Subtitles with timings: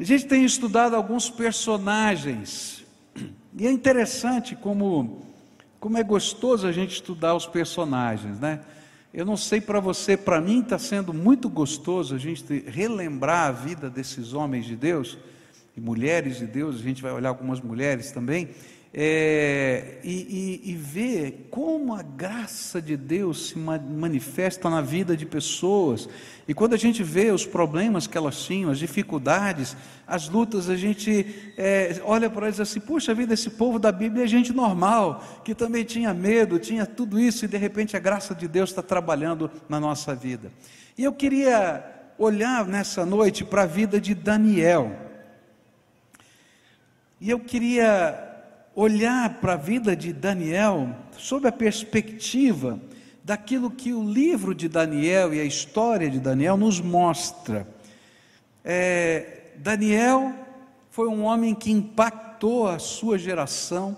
[0.00, 2.82] A gente tem estudado alguns personagens,
[3.54, 5.26] e é interessante como,
[5.78, 8.60] como é gostoso a gente estudar os personagens, né?
[9.12, 13.52] Eu não sei para você, para mim está sendo muito gostoso a gente relembrar a
[13.52, 15.18] vida desses homens de Deus
[15.76, 18.48] e mulheres de Deus, a gente vai olhar algumas mulheres também,
[18.92, 25.24] é, e, e, e, ver como a graça de Deus se manifesta na vida de
[25.24, 26.08] pessoas.
[26.48, 29.76] E quando a gente vê os problemas que elas tinham, as dificuldades,
[30.08, 34.24] as lutas, a gente é, olha para eles assim: puxa vida, esse povo da Bíblia
[34.24, 38.34] é gente normal, que também tinha medo, tinha tudo isso, e de repente a graça
[38.34, 40.50] de Deus está trabalhando na nossa vida.
[40.98, 41.84] E eu queria
[42.18, 44.96] olhar nessa noite para a vida de Daniel.
[47.20, 48.29] E eu queria
[48.80, 52.80] olhar para a vida de Daniel sob a perspectiva
[53.22, 57.68] daquilo que o livro de Daniel e a história de Daniel nos mostra.
[58.64, 60.32] É, Daniel
[60.90, 63.94] foi um homem que impactou a sua geração,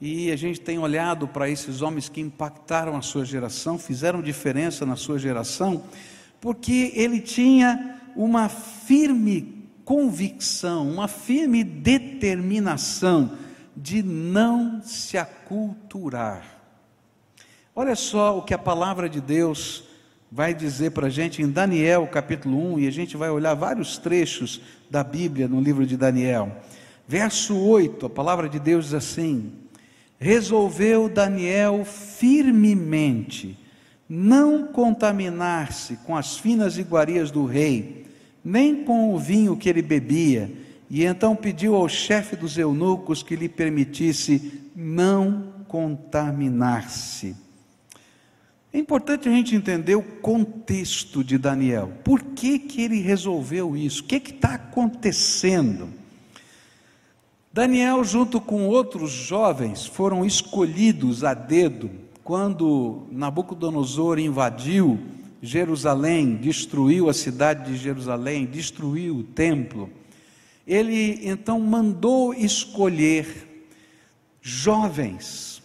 [0.00, 4.84] e a gente tem olhado para esses homens que impactaram a sua geração, fizeram diferença
[4.84, 5.84] na sua geração,
[6.40, 13.38] porque ele tinha uma firme convicção, uma firme determinação
[13.76, 16.58] de não se aculturar.
[17.74, 19.84] Olha só o que a palavra de Deus
[20.30, 23.98] vai dizer para a gente em Daniel capítulo 1, e a gente vai olhar vários
[23.98, 26.56] trechos da Bíblia no livro de Daniel.
[27.06, 29.52] Verso 8, a palavra de Deus diz assim:
[30.18, 33.58] Resolveu Daniel firmemente
[34.08, 38.06] não contaminar-se com as finas iguarias do rei,
[38.44, 40.50] nem com o vinho que ele bebia,
[40.90, 47.36] e então pediu ao chefe dos eunucos que lhe permitisse não contaminar-se.
[48.72, 51.92] É importante a gente entender o contexto de Daniel.
[52.02, 54.02] Por que, que ele resolveu isso?
[54.02, 55.88] O que está acontecendo?
[57.52, 61.90] Daniel, junto com outros jovens, foram escolhidos a dedo
[62.24, 65.00] quando Nabucodonosor invadiu
[65.42, 69.90] Jerusalém, destruiu a cidade de Jerusalém, destruiu o templo
[70.66, 73.66] ele então mandou escolher
[74.40, 75.62] jovens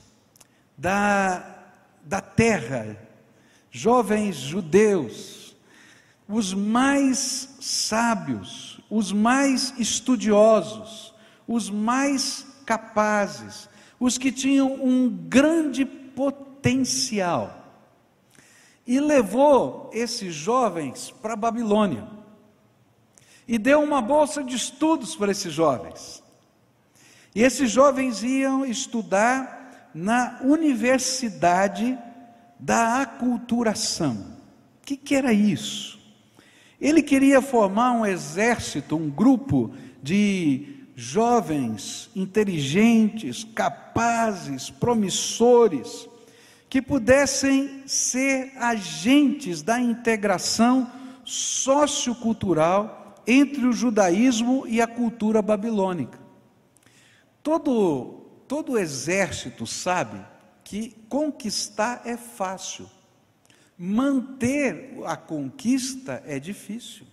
[0.77, 1.63] da,
[2.03, 2.97] da terra,
[3.71, 5.55] jovens judeus,
[6.27, 11.13] os mais sábios, os mais estudiosos,
[11.47, 13.69] os mais capazes,
[13.99, 17.61] os que tinham um grande potencial.
[18.87, 22.14] E levou esses jovens para a Babilônia
[23.47, 26.23] e deu uma bolsa de estudos para esses jovens.
[27.33, 31.97] E esses jovens iam estudar na Universidade
[32.59, 34.35] da Aculturação.
[34.81, 35.99] O que, que era isso?
[36.79, 46.07] Ele queria formar um exército, um grupo de jovens inteligentes, capazes, promissores,
[46.69, 50.89] que pudessem ser agentes da integração
[51.23, 56.19] sociocultural entre o judaísmo e a cultura babilônica.
[57.41, 60.25] Todo, todo exército sabe
[60.63, 62.89] que conquistar é fácil,
[63.77, 67.05] manter a conquista é difícil.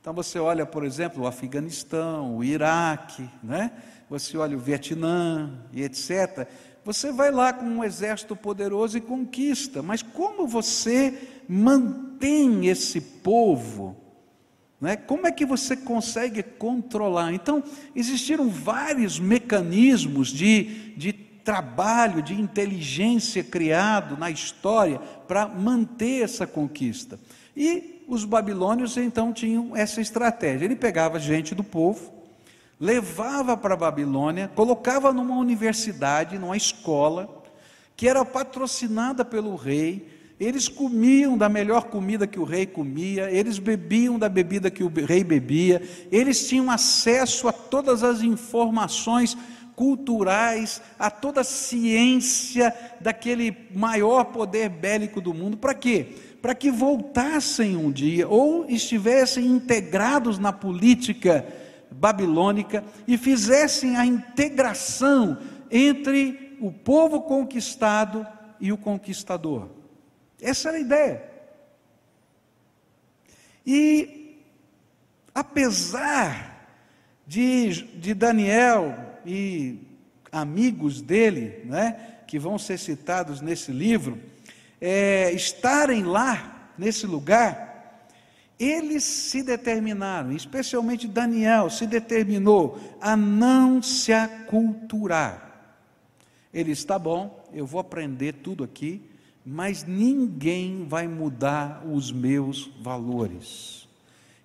[0.00, 3.70] Então você olha, por exemplo, o Afeganistão, o Iraque, né?
[4.08, 6.46] você olha o Vietnã e etc.
[6.84, 14.03] Você vai lá com um exército poderoso e conquista, mas como você mantém esse povo
[14.80, 14.96] né?
[14.96, 17.32] Como é que você consegue controlar?
[17.32, 17.62] Então,
[17.94, 24.98] existiram vários mecanismos de, de trabalho, de inteligência criado na história
[25.28, 27.18] para manter essa conquista.
[27.56, 30.64] E os babilônios então tinham essa estratégia.
[30.64, 32.12] Ele pegava gente do povo,
[32.80, 37.42] levava para a Babilônia, colocava numa universidade, numa escola,
[37.96, 43.58] que era patrocinada pelo rei, eles comiam da melhor comida que o rei comia, eles
[43.58, 45.80] bebiam da bebida que o rei bebia,
[46.10, 49.36] eles tinham acesso a todas as informações
[49.76, 55.56] culturais, a toda a ciência daquele maior poder bélico do mundo.
[55.56, 56.08] Para quê?
[56.40, 61.46] Para que voltassem um dia ou estivessem integrados na política
[61.90, 65.38] babilônica e fizessem a integração
[65.70, 68.26] entre o povo conquistado
[68.60, 69.68] e o conquistador.
[70.44, 71.24] Essa era a ideia.
[73.66, 74.42] E,
[75.34, 76.68] apesar
[77.26, 78.94] de, de Daniel
[79.24, 79.78] e
[80.30, 84.20] amigos dele, né, que vão ser citados nesse livro,
[84.78, 88.06] é, estarem lá, nesse lugar,
[88.58, 95.40] eles se determinaram, especialmente Daniel, se determinou a não se aculturar.
[96.52, 99.13] Ele está bom, eu vou aprender tudo aqui,
[99.44, 103.86] mas ninguém vai mudar os meus valores.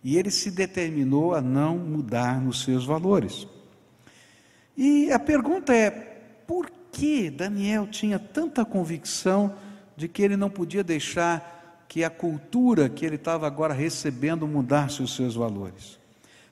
[0.04, 3.48] E ele se determinou a não mudar nos seus valores.
[4.76, 5.90] E a pergunta é:
[6.48, 9.54] por que Daniel tinha tanta convicção
[9.96, 15.02] de que ele não podia deixar que a cultura que ele estava agora recebendo mudasse
[15.02, 16.00] os seus valores?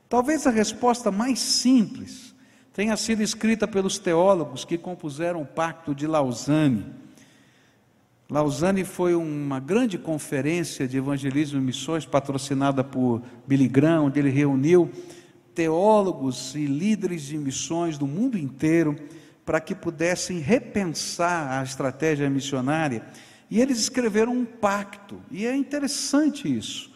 [0.10, 2.34] Talvez a resposta mais simples
[2.74, 6.86] tenha sido escrita pelos teólogos que compuseram o Pacto de Lausanne.
[8.30, 14.30] Lausanne foi uma grande conferência de evangelismo e missões patrocinada por Billy Graham, onde ele
[14.30, 14.92] reuniu
[15.56, 18.98] teólogos e líderes de missões do mundo inteiro
[19.46, 23.02] para que pudessem repensar a estratégia missionária
[23.50, 26.92] e eles escreveram um pacto, e é interessante isso.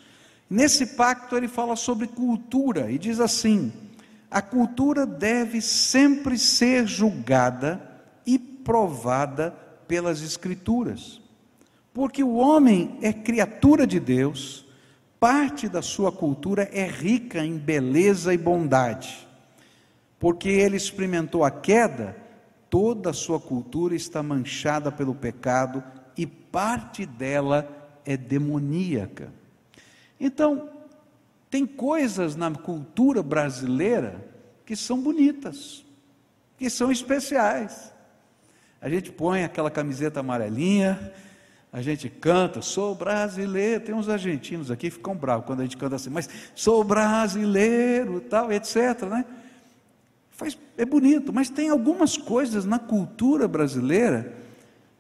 [0.50, 3.72] Nesse pacto ele fala sobre cultura e diz assim:
[4.30, 7.82] a cultura deve sempre ser julgada
[8.26, 9.56] e provada
[9.92, 11.20] pelas Escrituras,
[11.94, 14.66] porque o homem é criatura de Deus,
[15.20, 19.28] parte da sua cultura é rica em beleza e bondade,
[20.18, 22.16] porque ele experimentou a queda,
[22.70, 25.84] toda a sua cultura está manchada pelo pecado
[26.16, 27.68] e parte dela
[28.06, 29.34] é demoníaca.
[30.18, 30.70] Então,
[31.50, 34.26] tem coisas na cultura brasileira
[34.66, 35.86] que são bonitas,
[36.58, 37.91] que são especiais.
[38.82, 41.14] A gente põe aquela camiseta amarelinha,
[41.72, 43.86] a gente canta, sou brasileiro.
[43.86, 48.20] Tem uns argentinos aqui que ficam bravos quando a gente canta assim, mas sou brasileiro,
[48.22, 49.04] tal, etc.
[49.04, 49.26] Né?
[50.32, 54.34] Faz, é bonito, mas tem algumas coisas na cultura brasileira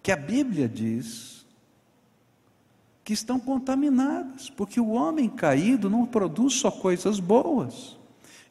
[0.03, 1.45] que a Bíblia diz
[3.03, 7.97] que estão contaminadas, porque o homem caído não produz só coisas boas.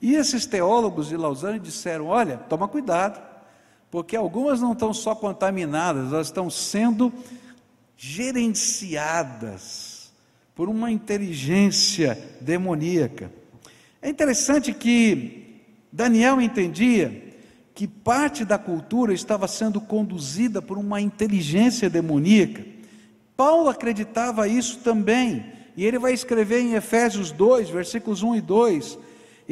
[0.03, 3.30] E esses teólogos de Lausanne disseram: olha, toma cuidado,
[3.91, 7.13] porque algumas não estão só contaminadas, elas estão sendo
[7.97, 9.91] gerenciadas
[10.55, 13.33] por uma inteligência demoníaca.
[14.01, 15.61] É interessante que
[15.93, 17.31] Daniel entendia
[17.75, 22.65] que parte da cultura estava sendo conduzida por uma inteligência demoníaca.
[23.37, 25.47] Paulo acreditava isso também,
[25.77, 28.99] e ele vai escrever em Efésios 2, versículos 1 e 2: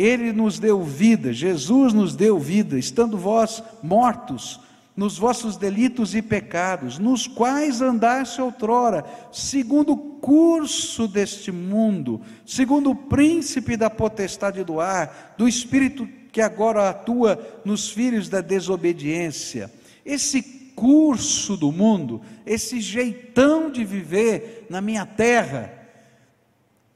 [0.00, 4.60] Ele nos deu vida, Jesus nos deu vida, estando vós mortos
[4.98, 12.90] nos vossos delitos e pecados, nos quais andaste outrora, segundo o curso deste mundo, segundo
[12.90, 19.70] o príncipe da potestade do ar, do espírito que agora atua nos filhos da desobediência.
[20.04, 20.42] Esse
[20.74, 25.77] curso do mundo, esse jeitão de viver na minha terra.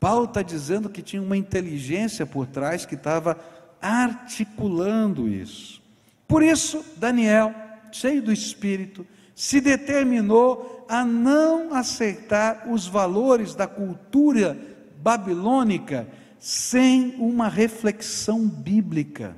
[0.03, 3.39] Paulo está dizendo que tinha uma inteligência por trás que estava
[3.81, 5.81] articulando isso.
[6.27, 7.55] Por isso, Daniel,
[7.93, 14.59] cheio do Espírito, se determinou a não aceitar os valores da cultura
[15.01, 19.37] babilônica sem uma reflexão bíblica,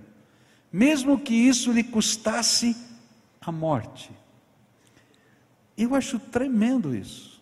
[0.73, 2.75] mesmo que isso lhe custasse
[3.39, 4.11] a morte.
[5.77, 7.34] Eu acho tremendo isso.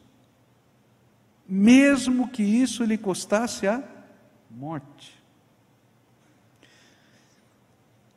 [1.49, 3.83] Mesmo que isso lhe custasse a
[4.51, 5.21] morte.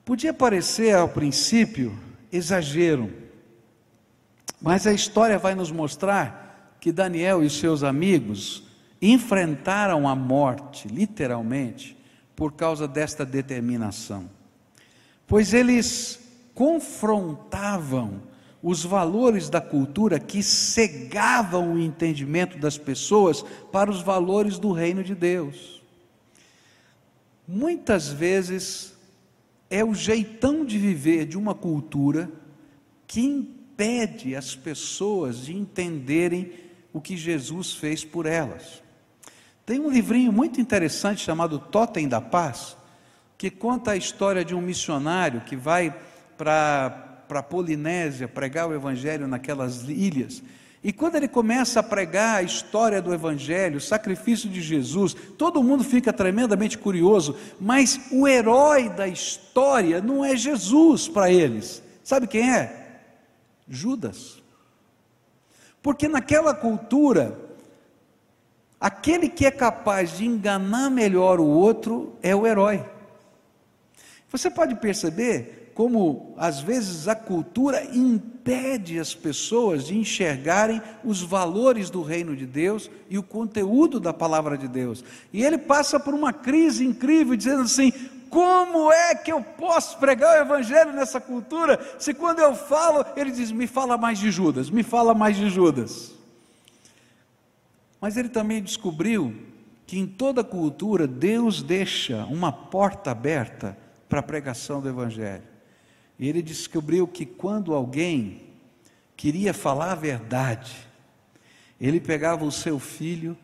[0.04, 1.98] Podia parecer ao princípio
[2.32, 3.12] exagero,
[4.62, 8.64] mas a história vai nos mostrar que Daniel e seus amigos
[9.02, 11.98] enfrentaram a morte, literalmente,
[12.36, 14.30] por causa desta determinação.
[15.26, 16.20] Pois eles
[16.54, 18.22] confrontavam
[18.68, 25.04] os valores da cultura que cegavam o entendimento das pessoas para os valores do reino
[25.04, 25.84] de Deus.
[27.48, 28.96] Muitas vezes
[29.70, 32.28] é o jeitão de viver de uma cultura
[33.06, 36.52] que impede as pessoas de entenderem
[36.92, 38.82] o que Jesus fez por elas.
[39.64, 42.76] Tem um livrinho muito interessante chamado Totem da Paz,
[43.38, 45.96] que conta a história de um missionário que vai
[46.36, 50.42] para a Polinésia pregar o Evangelho naquelas ilhas.
[50.84, 55.64] E quando ele começa a pregar a história do Evangelho, o sacrifício de Jesus, todo
[55.64, 61.82] mundo fica tremendamente curioso, mas o herói da história não é Jesus para eles.
[62.04, 63.00] Sabe quem é?
[63.68, 64.44] Judas.
[65.82, 67.46] Porque naquela cultura,
[68.80, 72.86] Aquele que é capaz de enganar melhor o outro é o herói.
[74.30, 81.90] Você pode perceber como às vezes a cultura impede as pessoas de enxergarem os valores
[81.90, 85.04] do reino de Deus e o conteúdo da palavra de Deus.
[85.34, 87.92] E ele passa por uma crise incrível, dizendo assim:
[88.30, 91.78] como é que eu posso pregar o evangelho nessa cultura?
[92.00, 95.50] Se quando eu falo, ele diz: me fala mais de Judas, me fala mais de
[95.50, 96.14] Judas.
[98.00, 99.36] Mas ele também descobriu
[99.86, 103.78] que em toda cultura Deus deixa uma porta aberta
[104.08, 105.55] para a pregação do Evangelho.
[106.20, 108.42] E ele descobriu que quando alguém
[109.16, 110.76] queria falar a verdade,
[111.80, 113.38] ele pegava o seu filho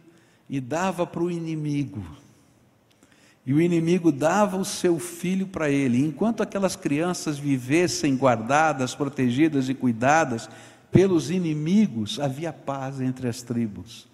[0.50, 2.04] e dava para o inimigo.
[3.46, 6.06] E o inimigo dava o seu filho para ele.
[6.06, 10.50] Enquanto aquelas crianças vivessem guardadas, protegidas e cuidadas
[10.92, 14.08] pelos inimigos, havia paz entre as tribos.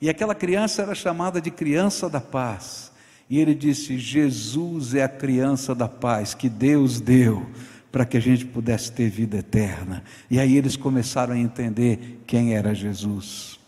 [0.00, 2.92] E aquela criança era chamada de criança da paz.
[3.28, 7.46] E ele disse: Jesus é a criança da paz que Deus deu
[7.90, 10.02] para que a gente pudesse ter vida eterna.
[10.30, 13.58] E aí eles começaram a entender quem era Jesus.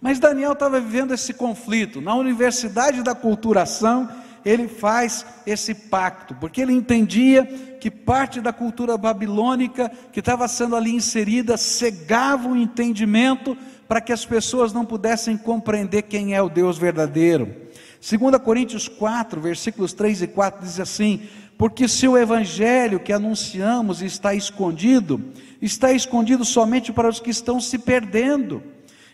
[0.00, 2.00] Mas Daniel estava vivendo esse conflito.
[2.00, 4.08] Na Universidade da Culturação,
[4.44, 7.44] ele faz esse pacto, porque ele entendia
[7.80, 13.56] que parte da cultura babilônica que estava sendo ali inserida cegava o entendimento
[13.86, 17.68] para que as pessoas não pudessem compreender quem é o Deus verdadeiro.
[18.00, 21.22] 2 Coríntios 4, versículos 3 e 4 diz assim:
[21.58, 25.20] Porque se o evangelho que anunciamos está escondido,
[25.60, 28.62] está escondido somente para os que estão se perdendo.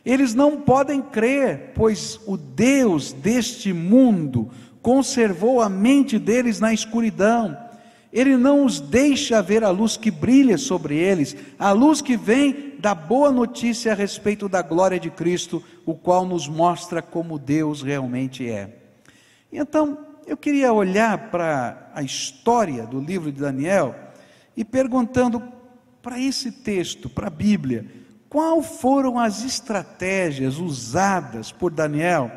[0.04, 4.50] Eles não podem crer, pois o Deus deste mundo
[4.82, 7.64] conservou a mente deles na escuridão
[8.14, 12.74] ele não os deixa ver a luz que brilha sobre eles, a luz que vem
[12.78, 17.82] da boa notícia a respeito da glória de Cristo, o qual nos mostra como Deus
[17.82, 18.70] realmente é.
[19.52, 23.94] Então, eu queria olhar para a história do livro de Daniel
[24.56, 25.42] e perguntando
[26.02, 27.86] para esse texto, para a Bíblia,
[28.28, 32.30] quais foram as estratégias usadas por Daniel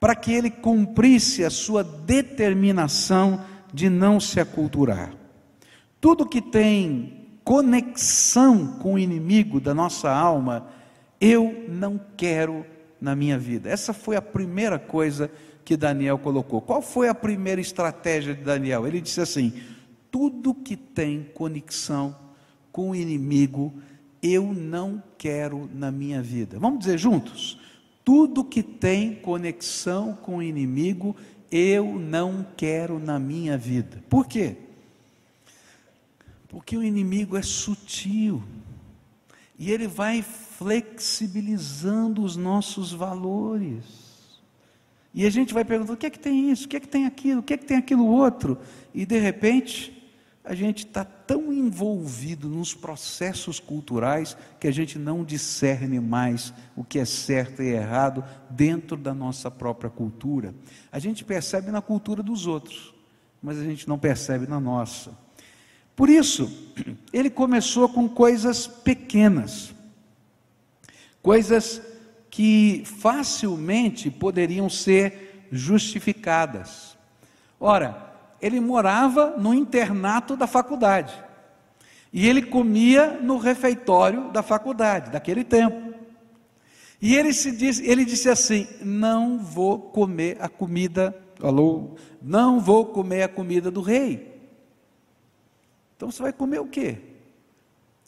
[0.00, 5.12] para que ele cumprisse a sua determinação de não se aculturar.
[6.00, 10.68] Tudo que tem conexão com o inimigo da nossa alma,
[11.20, 12.64] eu não quero
[13.00, 13.68] na minha vida.
[13.68, 15.30] Essa foi a primeira coisa
[15.68, 16.62] que Daniel colocou.
[16.62, 18.86] Qual foi a primeira estratégia de Daniel?
[18.86, 19.52] Ele disse assim:
[20.10, 22.16] tudo que tem conexão
[22.72, 23.74] com o inimigo,
[24.22, 26.58] eu não quero na minha vida.
[26.58, 27.60] Vamos dizer juntos?
[28.02, 31.14] Tudo que tem conexão com o inimigo,
[31.52, 34.02] eu não quero na minha vida.
[34.08, 34.56] Por quê?
[36.48, 38.42] Porque o inimigo é sutil
[39.58, 43.97] e ele vai flexibilizando os nossos valores.
[45.14, 46.66] E a gente vai perguntando: o que é que tem isso?
[46.66, 47.40] O que é que tem aquilo?
[47.40, 48.58] O que é que tem aquilo outro?
[48.94, 49.98] E de repente,
[50.48, 56.82] a gente está tão envolvido nos processos culturais que a gente não discerne mais o
[56.82, 60.54] que é certo e errado dentro da nossa própria cultura.
[60.90, 62.94] A gente percebe na cultura dos outros,
[63.42, 65.12] mas a gente não percebe na nossa.
[65.94, 66.50] Por isso,
[67.12, 69.74] ele começou com coisas pequenas,
[71.20, 71.82] coisas
[72.38, 76.96] que facilmente poderiam ser justificadas.
[77.58, 81.12] Ora, ele morava no internato da faculdade.
[82.12, 85.94] E ele comia no refeitório da faculdade, daquele tempo.
[87.02, 92.86] E ele, se disse, ele disse assim: Não vou comer a comida, alô, não vou
[92.86, 94.32] comer a comida do rei.
[95.96, 96.98] Então você vai comer o quê?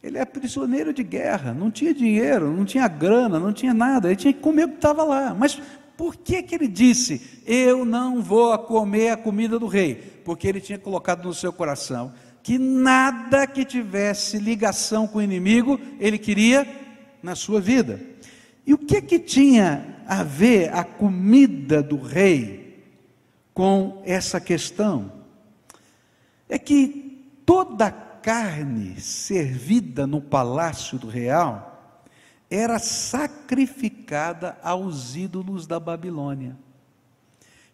[0.02, 4.16] Ele é prisioneiro de guerra, não tinha dinheiro, não tinha grana, não tinha nada, ele
[4.16, 5.34] tinha que comer o que estava lá.
[5.38, 5.60] Mas
[5.96, 10.20] por que, que ele disse: Eu não vou comer a comida do rei?
[10.30, 15.80] porque ele tinha colocado no seu coração que nada que tivesse ligação com o inimigo
[15.98, 16.66] ele queria
[17.22, 18.00] na sua vida.
[18.66, 22.84] E o que que tinha a ver a comida do rei
[23.52, 25.12] com essa questão?
[26.48, 27.90] É que toda
[28.22, 31.70] carne servida no palácio do real
[32.50, 36.56] era sacrificada aos ídolos da Babilônia.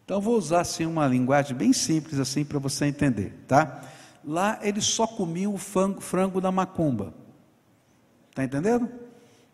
[0.05, 3.81] Então vou usar assim uma linguagem bem simples assim para você entender, tá?
[4.23, 7.13] Lá eles só comiam o frango, frango da macumba.
[8.33, 8.87] Tá entendendo?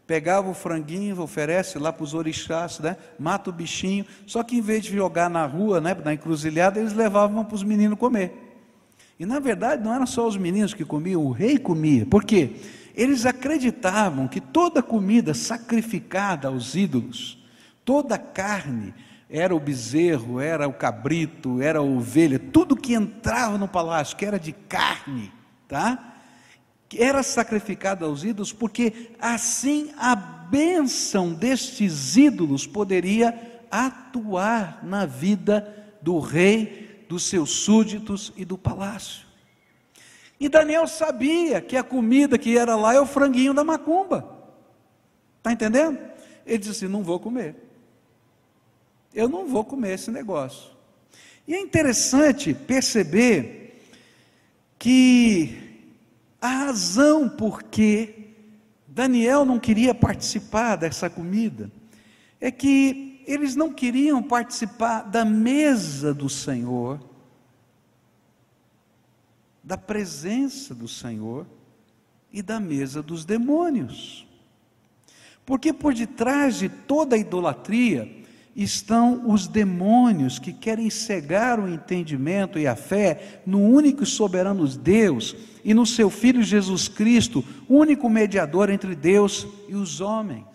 [0.05, 2.97] Pegava o franguinho, oferece lá para os orixás, né?
[3.17, 4.05] Mata o bichinho.
[4.27, 7.63] Só que em vez de jogar na rua, né, na encruzilhada, eles levavam para os
[7.63, 8.42] meninos comer.
[9.19, 12.05] E na verdade não eram só os meninos que comiam, o rei comia.
[12.05, 12.51] Por quê?
[12.95, 17.43] Eles acreditavam que toda comida sacrificada aos ídolos,
[17.83, 18.93] toda carne,
[19.29, 24.25] era o bezerro, era o cabrito, era a ovelha, tudo que entrava no palácio, que
[24.25, 25.31] era de carne,
[25.67, 26.17] tá?
[26.95, 33.33] Era sacrificado aos ídolos porque assim a bênção destes ídolos poderia
[33.71, 35.67] atuar na vida
[35.99, 39.25] do rei, dos seus súditos e do palácio.
[40.39, 44.37] E Daniel sabia que a comida que era lá é o franguinho da macumba.
[45.37, 45.99] Está entendendo?
[46.45, 47.55] Ele disse assim: não vou comer.
[49.13, 50.71] Eu não vou comer esse negócio.
[51.47, 53.79] E é interessante perceber
[54.79, 55.85] que
[56.41, 58.33] a razão por que
[58.87, 61.71] Daniel não queria participar dessa comida
[62.39, 66.99] é que eles não queriam participar da mesa do Senhor,
[69.63, 71.45] da presença do Senhor
[72.31, 74.27] e da mesa dos demônios.
[75.45, 78.23] Porque por detrás de toda a idolatria,
[78.55, 84.67] estão os demônios que querem cegar o entendimento e a fé no único e soberano
[84.67, 90.52] Deus e no seu Filho Jesus Cristo, único mediador entre Deus e os homens.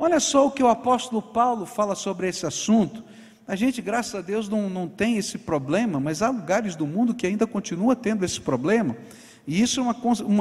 [0.00, 3.02] Olha só o que o apóstolo Paulo fala sobre esse assunto.
[3.48, 7.12] A gente, graças a Deus, não, não tem esse problema, mas há lugares do mundo
[7.12, 8.96] que ainda continua tendo esse problema.
[9.44, 9.96] E isso é uma,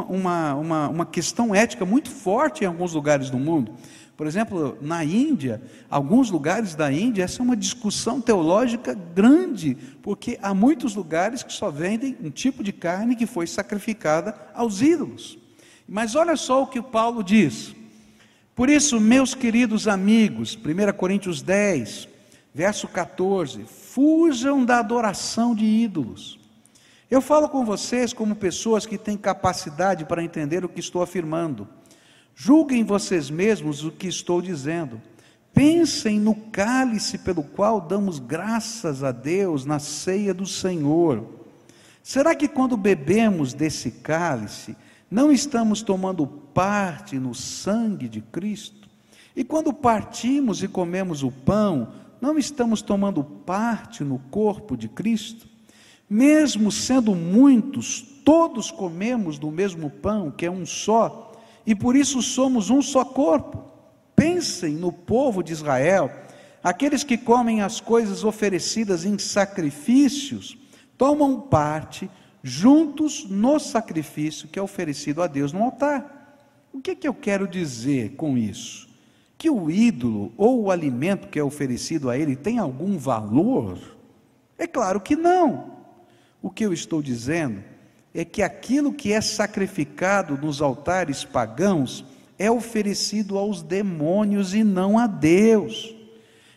[0.06, 3.74] uma, uma, uma questão ética muito forte em alguns lugares do mundo.
[4.16, 5.60] Por exemplo, na Índia,
[5.90, 11.54] alguns lugares da Índia, essa é uma discussão teológica grande, porque há muitos lugares que
[11.54, 15.36] só vendem um tipo de carne que foi sacrificada aos ídolos.
[15.90, 17.77] Mas olha só o que o Paulo diz.
[18.58, 22.08] Por isso, meus queridos amigos, 1 Coríntios 10,
[22.52, 26.40] verso 14: fujam da adoração de ídolos.
[27.08, 31.68] Eu falo com vocês como pessoas que têm capacidade para entender o que estou afirmando.
[32.34, 35.00] Julguem vocês mesmos o que estou dizendo.
[35.54, 41.24] Pensem no cálice pelo qual damos graças a Deus na ceia do Senhor.
[42.02, 44.76] Será que quando bebemos desse cálice,
[45.10, 48.88] não estamos tomando parte no sangue de Cristo?
[49.36, 55.48] E quando partimos e comemos o pão, não estamos tomando parte no corpo de Cristo?
[56.10, 61.28] Mesmo sendo muitos, todos comemos do mesmo pão, que é um só
[61.68, 63.62] e por isso somos um só corpo.
[64.16, 66.10] Pensem no povo de Israel,
[66.64, 70.58] aqueles que comem as coisas oferecidas em sacrifícios,
[70.98, 72.10] tomam parte
[72.48, 76.70] juntos no sacrifício que é oferecido a Deus no altar.
[76.72, 78.88] O que, que eu quero dizer com isso?
[79.38, 83.78] Que o ídolo ou o alimento que é oferecido a ele tem algum valor?
[84.58, 85.74] É claro que não.
[86.42, 87.62] O que eu estou dizendo
[88.14, 92.06] é que aquilo que é sacrificado nos altares pagãos
[92.40, 95.94] é oferecido aos demônios e não a Deus.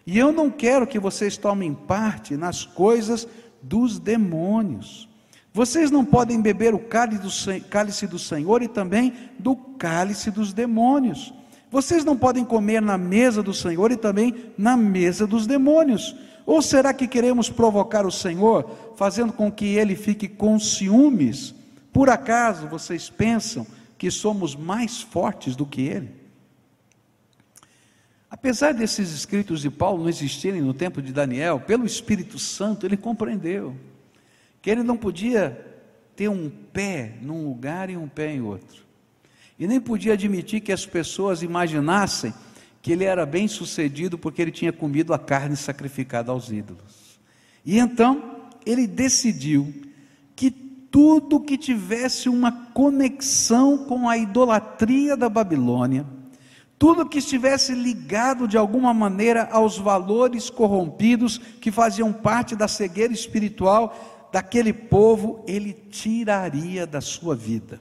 [0.07, 3.26] E eu não quero que vocês tomem parte nas coisas
[3.61, 5.10] dos demônios.
[5.52, 11.34] Vocês não podem beber o cálice do Senhor e também do cálice dos demônios.
[11.70, 16.14] Vocês não podem comer na mesa do Senhor e também na mesa dos demônios.
[16.46, 21.54] Ou será que queremos provocar o Senhor, fazendo com que ele fique com ciúmes?
[21.92, 23.66] Por acaso vocês pensam
[23.98, 26.10] que somos mais fortes do que ele?
[28.30, 32.96] Apesar desses escritos de Paulo não existirem no tempo de Daniel, pelo Espírito Santo ele
[32.96, 33.74] compreendeu
[34.61, 35.66] que ele não podia
[36.14, 38.85] ter um pé num lugar e um pé em outro.
[39.59, 42.33] E nem podia admitir que as pessoas imaginassem
[42.83, 47.20] que ele era bem sucedido porque ele tinha comido a carne sacrificada aos ídolos.
[47.64, 49.73] E então ele decidiu
[50.35, 56.07] que tudo que tivesse uma conexão com a idolatria da Babilônia,
[56.79, 63.12] tudo que estivesse ligado de alguma maneira aos valores corrompidos que faziam parte da cegueira
[63.12, 67.80] espiritual daquele povo, ele tiraria da sua vida.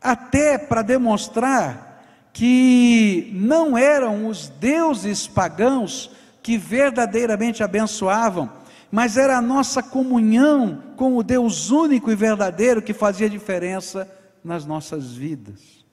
[0.00, 6.10] Até para demonstrar que não eram os deuses pagãos
[6.42, 8.50] que verdadeiramente abençoavam,
[8.90, 14.10] mas era a nossa comunhão com o Deus único e verdadeiro que fazia diferença
[14.42, 15.84] nas nossas vidas.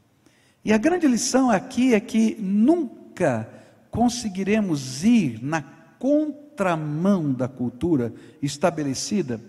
[0.63, 3.47] E a grande lição aqui é que nunca
[3.91, 5.61] conseguiremos ir na
[5.99, 9.39] contramão da cultura estabelecida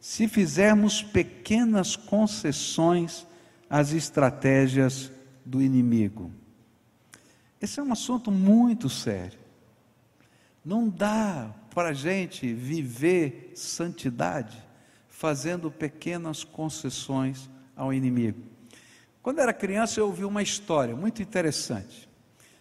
[0.00, 3.26] se fizermos pequenas concessões
[3.68, 5.10] às estratégias
[5.44, 6.32] do inimigo.
[7.60, 9.38] Esse é um assunto muito sério.
[10.64, 14.56] Não dá para a gente viver santidade
[15.08, 18.40] fazendo pequenas concessões ao inimigo.
[19.22, 22.08] Quando era criança, eu ouvi uma história muito interessante.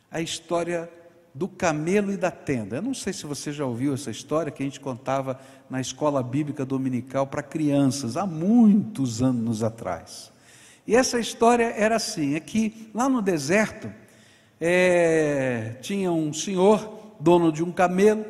[0.10, 0.90] A história
[1.34, 2.78] do camelo e da tenda.
[2.78, 6.22] Eu não sei se você já ouviu essa história que a gente contava na escola
[6.22, 10.32] bíblica dominical para crianças há muitos anos atrás.
[10.88, 13.92] E essa história era assim: é que lá no deserto
[14.60, 18.26] é, tinha um senhor, dono de um camelo,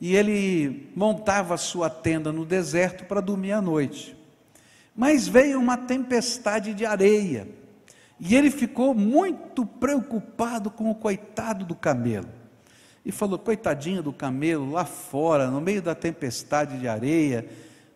[0.00, 4.16] e ele montava sua tenda no deserto para dormir à noite.
[4.94, 7.48] Mas veio uma tempestade de areia,
[8.18, 12.41] e ele ficou muito preocupado com o coitado do camelo
[13.04, 17.46] e falou: coitadinho do camelo lá fora, no meio da tempestade de areia.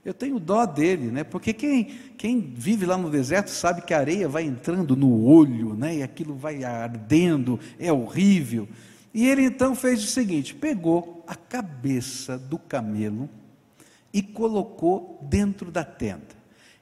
[0.04, 1.24] Eu tenho dó dele, né?
[1.24, 5.74] Porque quem, quem vive lá no deserto sabe que a areia vai entrando no olho,
[5.74, 5.96] né?
[5.96, 8.68] E aquilo vai ardendo, é horrível.
[9.12, 13.28] E ele então fez o seguinte: pegou a cabeça do camelo
[14.12, 16.36] e colocou dentro da tenda.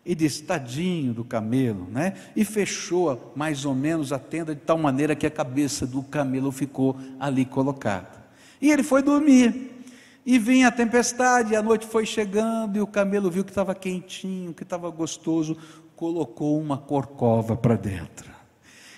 [0.04, 2.14] E disse, tadinho do camelo, né?
[2.36, 6.52] E fechou mais ou menos a tenda de tal maneira que a cabeça do camelo
[6.52, 8.24] ficou ali colocada.
[8.60, 9.70] E ele foi dormir.
[10.26, 14.54] E vinha a tempestade, a noite foi chegando, e o camelo viu que estava quentinho,
[14.54, 15.56] que estava gostoso,
[15.96, 18.30] colocou uma corcova para dentro.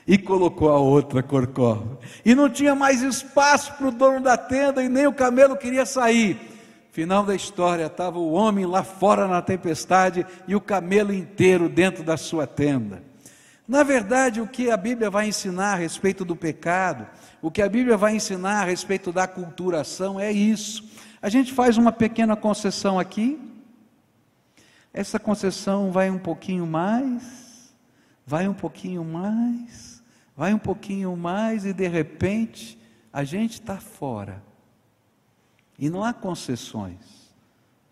[0.07, 1.99] E colocou a outra corcova.
[2.25, 5.85] E não tinha mais espaço para o dono da tenda, e nem o camelo queria
[5.85, 6.56] sair.
[6.97, 12.03] Final da história, estava o homem lá fora na tempestade e o camelo inteiro dentro
[12.03, 13.03] da sua tenda.
[13.69, 17.07] Na verdade, o que a Bíblia vai ensinar a respeito do pecado,
[17.43, 20.89] o que a Bíblia vai ensinar a respeito da culturação é isso.
[21.21, 23.39] A gente faz uma pequena concessão aqui,
[24.91, 27.75] essa concessão vai um pouquinho mais,
[28.25, 30.03] vai um pouquinho mais,
[30.35, 32.79] vai um pouquinho mais, e de repente
[33.13, 34.46] a gente está fora
[35.79, 37.35] e não há concessões.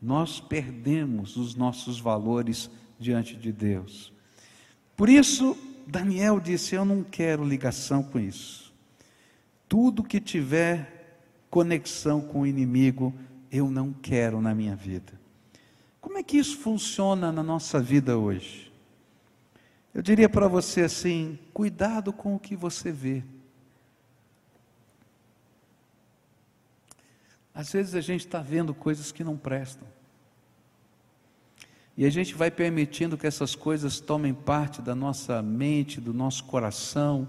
[0.01, 4.13] Nós perdemos os nossos valores diante de Deus.
[4.97, 8.73] Por isso, Daniel disse: Eu não quero ligação com isso.
[9.69, 11.19] Tudo que tiver
[11.51, 13.15] conexão com o inimigo,
[13.51, 15.19] eu não quero na minha vida.
[16.01, 18.73] Como é que isso funciona na nossa vida hoje?
[19.95, 23.23] Eu diria para você assim: cuidado com o que você vê.
[27.55, 29.87] Às vezes a gente está vendo coisas que não prestam.
[31.97, 36.43] E a gente vai permitindo que essas coisas tomem parte da nossa mente, do nosso
[36.45, 37.29] coração,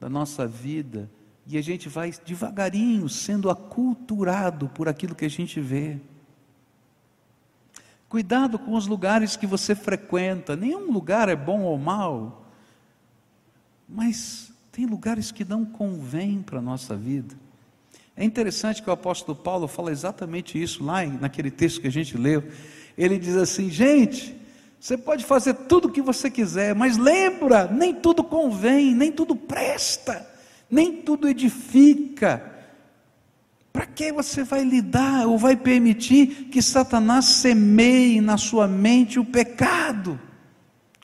[0.00, 1.10] da nossa vida,
[1.46, 6.00] e a gente vai devagarinho sendo aculturado por aquilo que a gente vê.
[8.08, 12.50] Cuidado com os lugares que você frequenta, nenhum lugar é bom ou mal,
[13.86, 17.43] mas tem lugares que não convêm para a nossa vida.
[18.16, 22.16] É interessante que o apóstolo Paulo fala exatamente isso lá naquele texto que a gente
[22.16, 22.44] leu.
[22.96, 24.36] Ele diz assim: gente,
[24.78, 29.34] você pode fazer tudo o que você quiser, mas lembra, nem tudo convém, nem tudo
[29.34, 30.28] presta,
[30.70, 32.52] nem tudo edifica.
[33.72, 39.24] Para que você vai lidar ou vai permitir que Satanás semeie na sua mente o
[39.24, 40.20] pecado?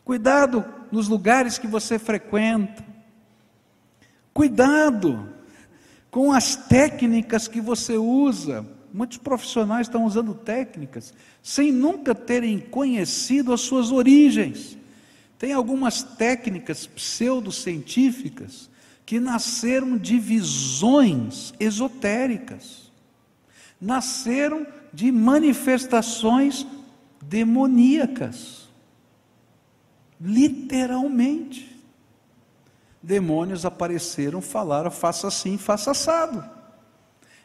[0.05, 2.85] Cuidado nos lugares que você frequenta.
[4.33, 5.40] Cuidado
[6.11, 8.67] com as técnicas que você usa.
[8.93, 14.77] Muitos profissionais estão usando técnicas sem nunca terem conhecido as suas origens.
[15.39, 18.69] Tem algumas técnicas pseudocientíficas
[19.07, 22.93] que nasceram de visões esotéricas,
[23.81, 26.67] nasceram de manifestações
[27.23, 28.69] demoníacas,
[30.21, 31.70] literalmente
[33.03, 36.45] demônios apareceram, falaram: faça assim, faça assado.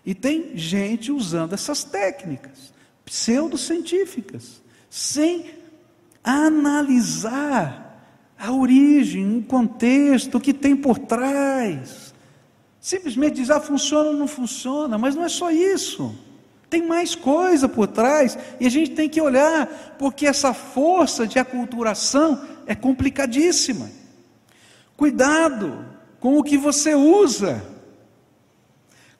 [0.06, 5.52] E tem gente usando essas técnicas pseudocientíficas, sem
[6.24, 7.84] analisar
[8.38, 12.14] a origem, o contexto, o que tem por trás.
[12.82, 16.14] Simplesmente dizer, ah, funciona ou não funciona, mas não é só isso.
[16.70, 21.40] Tem mais coisa por trás, e a gente tem que olhar, porque essa força de
[21.40, 23.90] aculturação é complicadíssima.
[24.98, 25.86] Cuidado
[26.20, 27.64] com o que você usa.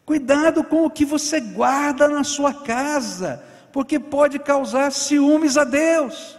[0.06, 6.38] Cuidado com o que você guarda na sua casa, porque pode causar ciúmes a Deus.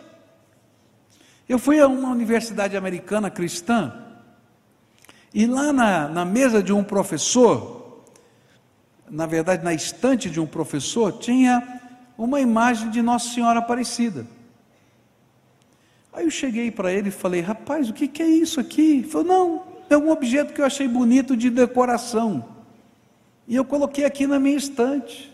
[1.49, 3.93] Eu fui a uma universidade americana cristã,
[5.35, 8.05] e lá na, na mesa de um professor,
[9.11, 11.81] na verdade na estante de um professor, tinha
[12.17, 14.27] uma imagem de Nossa Senhora Aparecida.
[16.17, 19.01] Aí eu cheguei para ele e falei: Rapaz, o que, que é isso aqui?
[19.01, 22.43] Ele falou: Não, é um objeto que eu achei bonito de decoração.
[23.47, 25.31] E eu coloquei aqui na minha estante.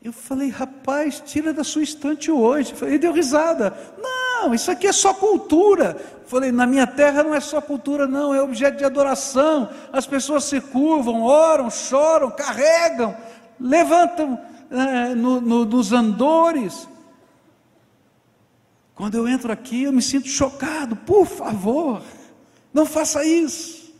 [0.00, 2.72] Eu falei: Rapaz, tira da sua estante hoje.
[2.82, 5.96] Ele deu risada: Não, isso aqui é só cultura.
[6.26, 9.68] Falei, na minha terra não é só cultura, não, é objeto de adoração.
[9.92, 13.14] As pessoas se curvam, oram, choram, carregam,
[13.58, 16.88] levantam é, no, no, nos andores.
[18.94, 20.94] Quando eu entro aqui, eu me sinto chocado.
[20.94, 22.02] Por favor,
[22.72, 23.92] não faça isso.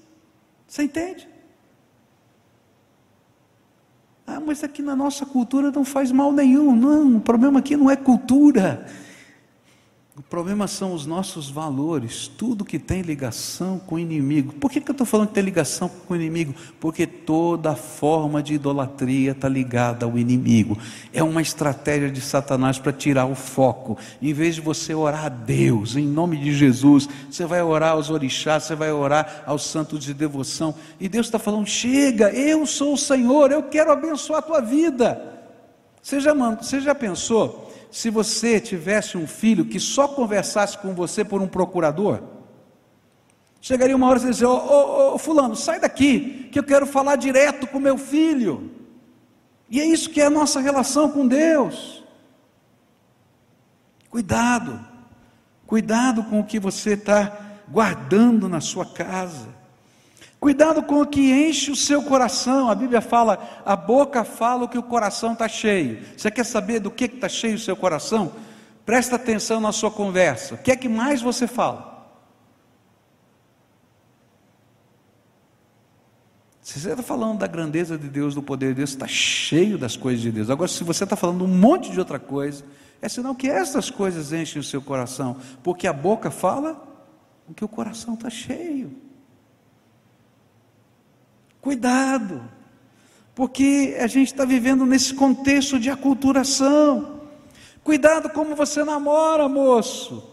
[0.67, 1.29] Você entende?
[4.27, 6.75] Ah, mas aqui na nossa cultura não faz mal nenhum.
[6.75, 8.87] Não, o problema aqui não é cultura.
[10.17, 14.53] O problema são os nossos valores, tudo que tem ligação com o inimigo.
[14.53, 16.55] Por que, que eu estou falando que tem ligação com o inimigo?
[16.79, 20.79] Porque toda forma de idolatria está ligada ao inimigo.
[21.13, 23.99] É uma estratégia de Satanás para tirar o foco.
[24.23, 28.09] Em vez de você orar a Deus, em nome de Jesus, você vai orar aos
[28.09, 30.77] orixás, você vai orar aos santos de devoção.
[31.01, 35.35] E Deus está falando: chega, eu sou o Senhor, eu quero abençoar a tua vida.
[36.01, 37.74] Você já, você já pensou?
[37.95, 42.21] Se você tivesse um filho que só conversasse com você por um procurador?
[43.61, 46.89] Chegaria uma hora e você dizer, ô, ô, ô, fulano, sai daqui, que eu quero
[46.89, 48.73] falar direto com meu filho.
[49.71, 52.03] E é isso que é a nossa relação com Deus.
[54.11, 54.85] Cuidado,
[55.65, 59.47] cuidado com o que você está guardando na sua casa.
[60.45, 62.69] Cuidado com o que enche o seu coração.
[62.69, 66.03] A Bíblia fala, a boca fala o que o coração está cheio.
[66.15, 68.31] Você quer saber do que está cheio o seu coração?
[68.85, 70.57] Presta atenção na sua conversa.
[70.57, 72.15] O que é que mais você fala?
[76.61, 79.97] Se você está falando da grandeza de Deus, do poder de Deus, está cheio das
[79.97, 80.51] coisas de Deus.
[80.51, 82.63] Agora, se você está falando um monte de outra coisa,
[83.01, 86.87] é sinal que essas coisas enchem o seu coração, porque a boca fala
[87.49, 89.04] o que o coração está cheio.
[91.65, 92.43] Cuidado,
[93.35, 97.23] porque a gente está vivendo nesse contexto de aculturação.
[97.83, 100.31] Cuidado como você namora, moço.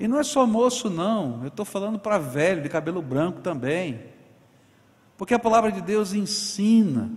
[0.00, 4.04] E não é só moço, não, eu estou falando para velho, de cabelo branco também.
[5.18, 7.10] Porque a palavra de Deus ensina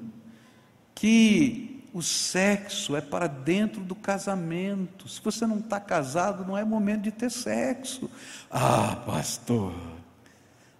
[0.93, 5.07] que o sexo é para dentro do casamento.
[5.07, 8.11] Se você não está casado, não é momento de ter sexo.
[8.51, 9.71] Ah, pastor.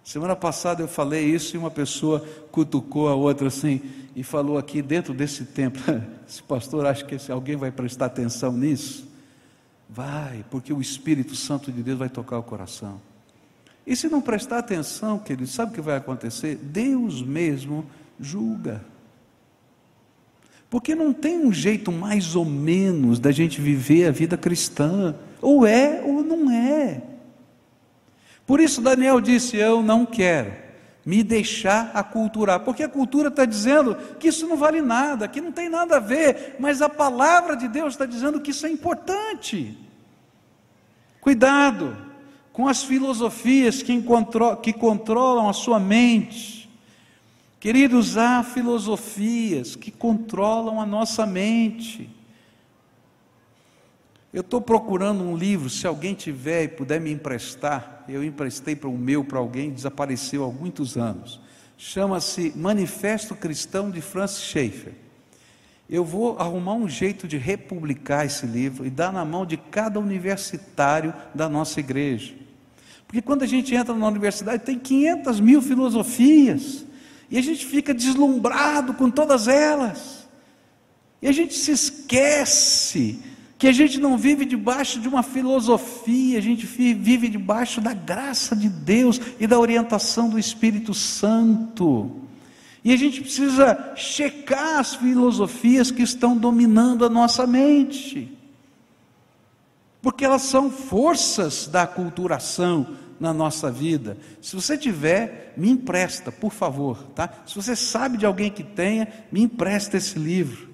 [0.08, 3.82] Semana passada eu falei isso e uma pessoa cutucou a outra assim
[4.16, 5.82] e falou aqui dentro desse templo:
[6.26, 9.06] esse pastor acha que se alguém vai prestar atenção nisso?
[9.86, 12.98] Vai, porque o Espírito Santo de Deus vai tocar o coração.
[13.86, 16.56] E se não prestar atenção, querido, sabe o que vai acontecer?
[16.56, 17.84] Deus mesmo
[18.18, 18.82] julga.
[20.70, 25.14] Porque não tem um jeito mais ou menos da gente viver a vida cristã.
[25.42, 27.02] Ou é ou não é.
[28.48, 30.54] Por isso Daniel disse: Eu não quero
[31.04, 35.52] me deixar aculturar, porque a cultura está dizendo que isso não vale nada, que não
[35.52, 39.76] tem nada a ver, mas a palavra de Deus está dizendo que isso é importante.
[41.20, 41.94] Cuidado
[42.50, 44.02] com as filosofias que,
[44.62, 46.70] que controlam a sua mente.
[47.60, 52.08] Queridos, há filosofias que controlam a nossa mente.
[54.32, 58.88] Eu estou procurando um livro, se alguém tiver e puder me emprestar, eu emprestei para
[58.88, 61.40] o meu para alguém, desapareceu há muitos anos.
[61.78, 64.92] Chama-se Manifesto Cristão de Francis Schaeffer.
[65.88, 69.98] Eu vou arrumar um jeito de republicar esse livro e dar na mão de cada
[69.98, 72.34] universitário da nossa igreja.
[73.06, 76.84] Porque quando a gente entra na universidade, tem 500 mil filosofias,
[77.30, 80.28] e a gente fica deslumbrado com todas elas,
[81.22, 83.22] e a gente se esquece
[83.58, 88.54] que a gente não vive debaixo de uma filosofia, a gente vive debaixo da graça
[88.54, 92.08] de Deus e da orientação do Espírito Santo.
[92.84, 98.32] E a gente precisa checar as filosofias que estão dominando a nossa mente,
[100.00, 102.86] porque elas são forças da aculturação
[103.18, 104.16] na nossa vida.
[104.40, 107.28] Se você tiver, me empresta, por favor, tá?
[107.44, 110.68] Se você sabe de alguém que tenha, me empresta esse livro.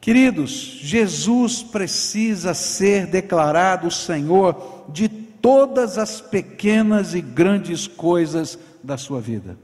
[0.00, 9.20] Queridos, Jesus precisa ser declarado Senhor de todas as pequenas e grandes coisas da sua
[9.20, 9.58] vida,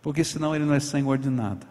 [0.00, 1.66] porque senão Ele não é Senhor de nada.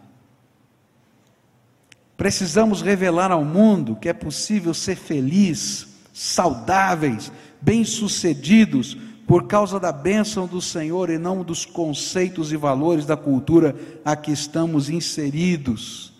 [2.17, 10.45] Precisamos revelar ao mundo que é possível ser feliz, saudáveis, bem-sucedidos, por causa da bênção
[10.45, 16.14] do Senhor e não dos conceitos e valores da cultura a que estamos inseridos.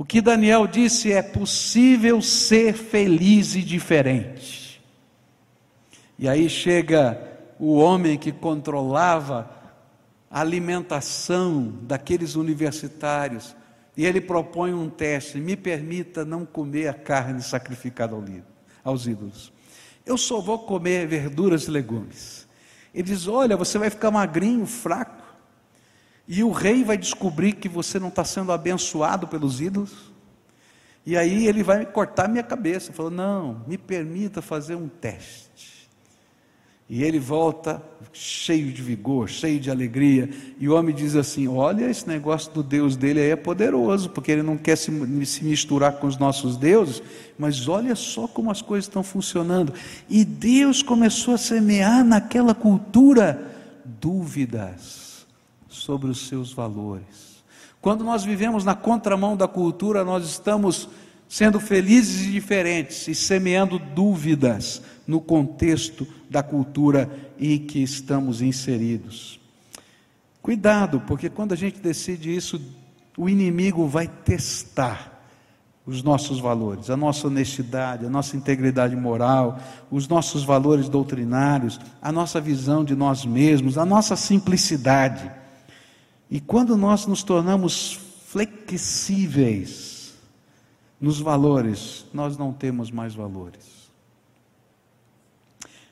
[0.00, 4.80] O que Daniel disse é possível ser feliz e diferente.
[6.18, 7.20] E aí chega
[7.58, 9.50] o homem que controlava
[10.30, 13.54] a alimentação daqueles universitários,
[13.94, 18.16] e ele propõe um teste: me permita não comer a carne sacrificada
[18.82, 19.52] aos ídolos.
[20.06, 22.48] Eu só vou comer verduras e legumes.
[22.94, 25.19] Ele diz: Olha, você vai ficar magrinho, fraco.
[26.32, 30.12] E o rei vai descobrir que você não está sendo abençoado pelos ídolos.
[31.04, 32.92] E aí ele vai cortar minha cabeça.
[32.92, 35.90] Falou: Não, me permita fazer um teste.
[36.88, 40.30] E ele volta cheio de vigor, cheio de alegria.
[40.60, 44.30] E o homem diz assim: Olha, esse negócio do Deus dele aí é poderoso, porque
[44.30, 44.92] ele não quer se,
[45.26, 47.02] se misturar com os nossos deuses,
[47.36, 49.74] mas olha só como as coisas estão funcionando.
[50.08, 53.50] E Deus começou a semear naquela cultura
[53.84, 55.09] dúvidas
[55.70, 57.42] sobre os seus valores.
[57.80, 60.88] Quando nós vivemos na contramão da cultura, nós estamos
[61.28, 69.40] sendo felizes e diferentes e semeando dúvidas no contexto da cultura em que estamos inseridos.
[70.42, 72.60] Cuidado, porque quando a gente decide isso,
[73.16, 75.20] o inimigo vai testar
[75.86, 79.58] os nossos valores, a nossa honestidade, a nossa integridade moral,
[79.90, 85.30] os nossos valores doutrinários, a nossa visão de nós mesmos, a nossa simplicidade.
[86.30, 87.94] E quando nós nos tornamos
[88.26, 90.14] flexíveis,
[91.00, 93.90] nos valores, nós não temos mais valores.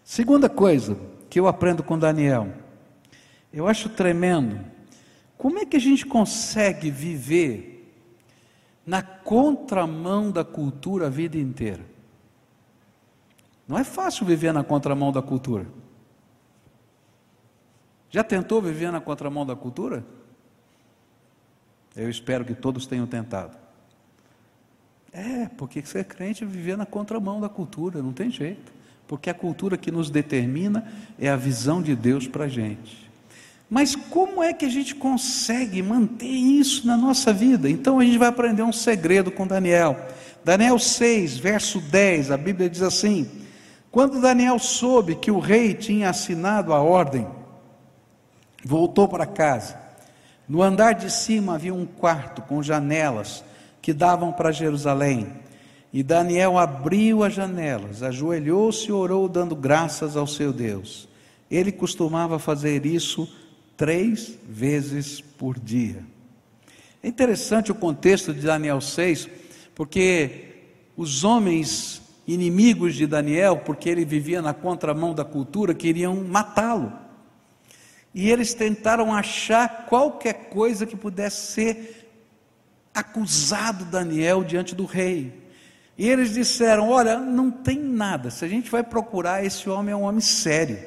[0.05, 0.97] Segunda coisa
[1.29, 2.53] que eu aprendo com Daniel,
[3.53, 4.61] eu acho tremendo,
[5.37, 7.93] como é que a gente consegue viver
[8.87, 11.85] na contramão da cultura a vida inteira?
[13.67, 15.67] Não é fácil viver na contramão da cultura.
[18.09, 20.05] Já tentou viver na contramão da cultura?
[21.99, 23.57] Eu espero que todos tenham tentado.
[25.13, 28.73] É, porque ser crente é viver na contramão da cultura, não tem jeito.
[29.09, 30.87] Porque a cultura que nos determina
[31.19, 33.11] é a visão de Deus para a gente.
[33.69, 37.69] Mas como é que a gente consegue manter isso na nossa vida?
[37.69, 39.99] Então a gente vai aprender um segredo com Daniel.
[40.45, 43.29] Daniel 6, verso 10, a Bíblia diz assim:
[43.91, 47.27] Quando Daniel soube que o rei tinha assinado a ordem,
[48.65, 49.88] voltou para casa.
[50.49, 53.45] No andar de cima havia um quarto com janelas
[53.83, 55.27] que davam para Jerusalém.
[55.93, 61.09] E Daniel abriu as janelas, ajoelhou-se e orou, dando graças ao seu Deus.
[61.51, 63.29] Ele costumava fazer isso
[63.77, 66.03] três vezes por dia.
[67.03, 69.29] É interessante o contexto de Daniel 6,
[69.75, 70.47] porque
[70.97, 76.93] os homens inimigos de Daniel, porque ele vivia na contramão da cultura, queriam matá-lo.
[78.15, 82.09] E eles tentaram achar qualquer coisa que pudesse ser
[82.95, 85.33] acusado Daniel diante do rei.
[85.97, 89.97] E eles disseram: Olha, não tem nada, se a gente vai procurar, esse homem é
[89.97, 90.79] um homem sério,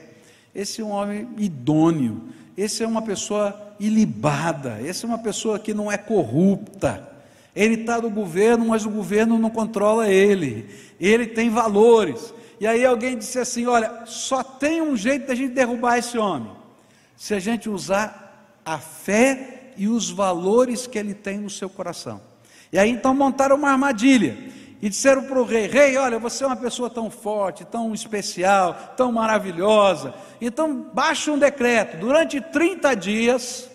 [0.55, 5.73] esse é um homem idôneo, esse é uma pessoa ilibada, esse é uma pessoa que
[5.73, 7.09] não é corrupta.
[7.53, 12.33] Ele está do governo, mas o governo não controla ele, ele tem valores.
[12.59, 16.51] E aí alguém disse assim: Olha, só tem um jeito da gente derrubar esse homem,
[17.21, 22.19] se a gente usar a fé e os valores que ele tem no seu coração.
[22.73, 24.35] E aí então montaram uma armadilha
[24.81, 28.95] e disseram para o rei: Rei, olha, você é uma pessoa tão forte, tão especial,
[28.97, 30.15] tão maravilhosa.
[30.41, 33.69] Então, baixa um decreto: durante 30 dias,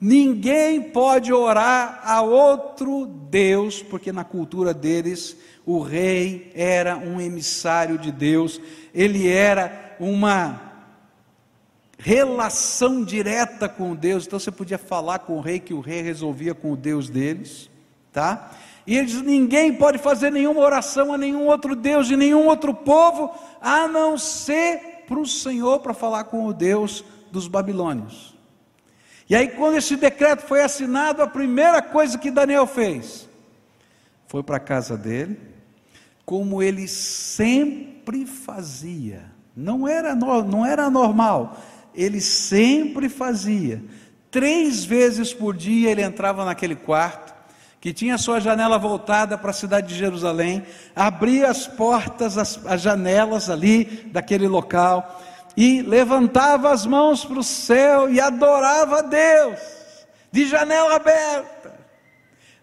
[0.00, 5.36] ninguém pode orar a outro Deus, porque na cultura deles,
[5.66, 8.60] o rei era um emissário de Deus,
[8.94, 10.67] ele era uma
[11.98, 14.26] relação direta com Deus.
[14.26, 17.68] Então você podia falar com o rei que o rei resolvia com o Deus deles,
[18.12, 18.52] tá?
[18.86, 22.72] E ele diz: ninguém pode fazer nenhuma oração a nenhum outro Deus e nenhum outro
[22.72, 28.36] povo, a não ser para o Senhor para falar com o Deus dos babilônios.
[29.28, 33.28] E aí, quando esse decreto foi assinado, a primeira coisa que Daniel fez
[34.26, 35.38] foi para a casa dele,
[36.24, 39.30] como ele sempre fazia.
[39.54, 41.58] Não era, não era normal
[41.98, 43.82] ele sempre fazia.
[44.30, 47.34] Três vezes por dia ele entrava naquele quarto,
[47.80, 52.80] que tinha sua janela voltada para a cidade de Jerusalém, abria as portas, as, as
[52.80, 55.20] janelas ali daquele local,
[55.56, 59.58] e levantava as mãos para o céu e adorava a Deus,
[60.30, 61.74] de janela aberta,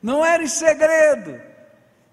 [0.01, 1.41] não era em segredo.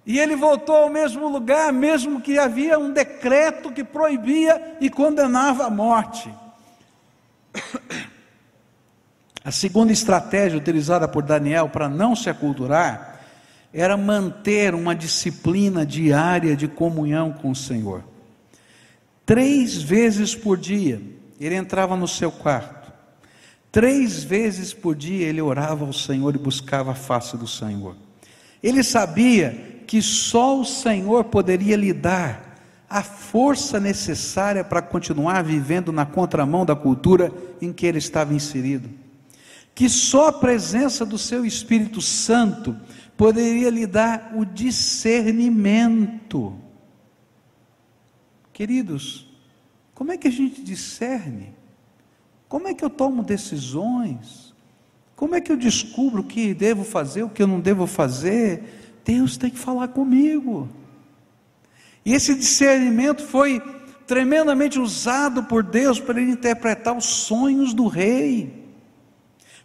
[0.05, 5.67] E ele voltou ao mesmo lugar, mesmo que havia um decreto que proibia e condenava
[5.67, 6.43] a morte.
[9.45, 13.21] A segunda estratégia utilizada por Daniel para não se aculturar
[13.73, 18.05] era manter uma disciplina diária de comunhão com o Senhor.
[19.25, 21.01] Três vezes por dia
[21.41, 22.93] ele entrava no seu quarto.
[23.73, 27.97] Três vezes por dia ele orava ao Senhor e buscava a face do Senhor.
[28.63, 32.52] Ele sabia que só o Senhor poderia lhe dar
[32.93, 38.91] a força necessária para continuar vivendo na contramão da cultura em que ele estava inserido.
[39.75, 42.77] Que só a presença do seu Espírito Santo
[43.17, 46.55] poderia lhe dar o discernimento.
[48.53, 49.27] Queridos,
[49.95, 51.55] como é que a gente discerne?
[52.47, 54.55] Como é que eu tomo decisões?
[55.17, 59.01] Como é que eu descubro o que devo fazer, o que eu não devo fazer?
[59.03, 60.69] Deus tem que falar comigo.
[62.05, 63.63] E esse discernimento foi
[64.07, 68.63] tremendamente usado por Deus para ele interpretar os sonhos do rei,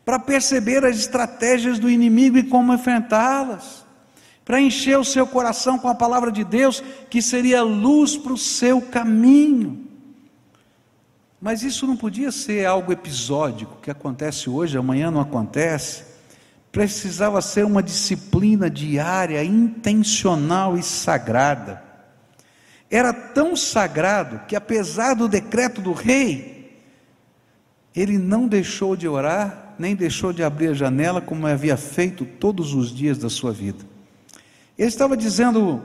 [0.05, 3.85] para perceber as estratégias do inimigo e como enfrentá-las,
[4.45, 8.37] para encher o seu coração com a palavra de Deus, que seria luz para o
[8.37, 9.85] seu caminho.
[11.41, 16.05] Mas isso não podia ser algo episódico, que acontece hoje, amanhã não acontece.
[16.71, 21.86] Precisava ser uma disciplina diária, intencional e sagrada
[22.89, 26.79] era tão sagrado que, apesar do decreto do rei,
[27.95, 32.73] ele não deixou de orar, nem deixou de abrir a janela, como havia feito todos
[32.73, 33.83] os dias da sua vida.
[34.77, 35.81] Ele estava dizendo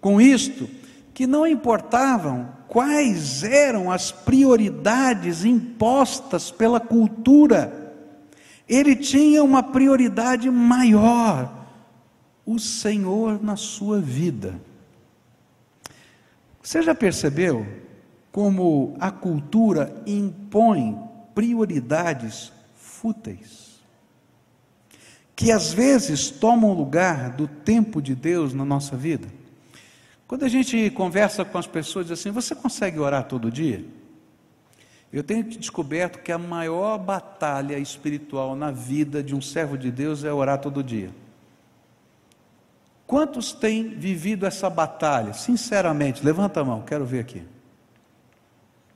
[0.00, 0.68] com isto
[1.12, 7.94] que não importavam quais eram as prioridades impostas pela cultura,
[8.68, 11.66] ele tinha uma prioridade maior:
[12.44, 14.60] o Senhor na sua vida.
[16.66, 17.64] Você já percebeu
[18.32, 20.98] como a cultura impõe
[21.32, 23.80] prioridades fúteis?
[25.36, 29.28] Que às vezes tomam lugar do tempo de Deus na nossa vida?
[30.26, 33.84] Quando a gente conversa com as pessoas, assim: Você consegue orar todo dia?
[35.12, 40.24] Eu tenho descoberto que a maior batalha espiritual na vida de um servo de Deus
[40.24, 41.12] é orar todo dia.
[43.06, 45.32] Quantos têm vivido essa batalha?
[45.32, 47.42] Sinceramente, levanta a mão, quero ver aqui.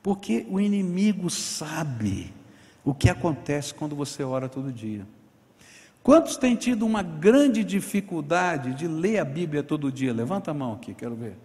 [0.03, 2.33] Porque o inimigo sabe
[2.83, 5.07] o que acontece quando você ora todo dia.
[6.03, 10.11] Quantos têm tido uma grande dificuldade de ler a Bíblia todo dia?
[10.11, 11.37] Levanta a mão aqui, quero ver.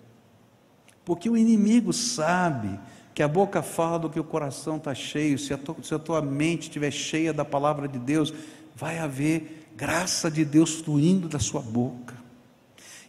[1.05, 2.81] Porque o inimigo sabe
[3.14, 5.99] que a boca fala do que o coração está cheio, se a, tua, se a
[5.99, 8.33] tua mente estiver cheia da palavra de Deus,
[8.75, 12.16] vai haver graça de Deus fluindo da sua boca.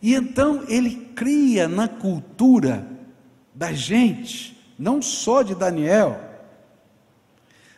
[0.01, 2.87] E então ele cria na cultura
[3.53, 6.19] da gente, não só de Daniel,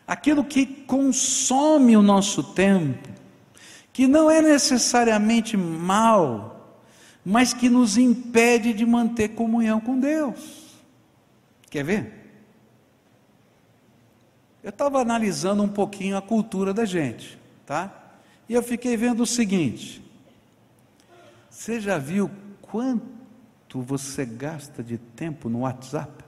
[0.06, 3.08] aquilo que consome o nosso tempo,
[3.92, 6.80] que não é necessariamente mal,
[7.24, 10.78] mas que nos impede de manter comunhão com Deus.
[11.70, 12.20] Quer ver?
[14.62, 17.92] Eu estava analisando um pouquinho a cultura da gente, tá?
[18.48, 20.02] E eu fiquei vendo o seguinte:
[21.60, 22.30] você já viu
[22.62, 26.24] quanto você gasta de tempo no WhatsApp?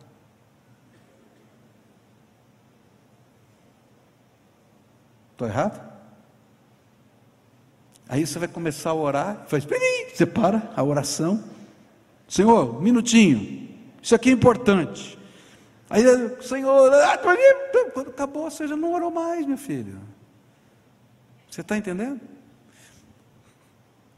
[5.31, 5.91] Estou errado?
[8.11, 9.67] Aí você vai começar a orar, faz,
[10.13, 11.43] você para a oração.
[12.29, 15.19] Senhor, um minutinho, isso aqui é importante.
[15.89, 16.03] Aí,
[16.43, 19.99] Senhor, ah, acabou, você já não orou mais, meu filho.
[21.51, 22.21] Você está entendendo?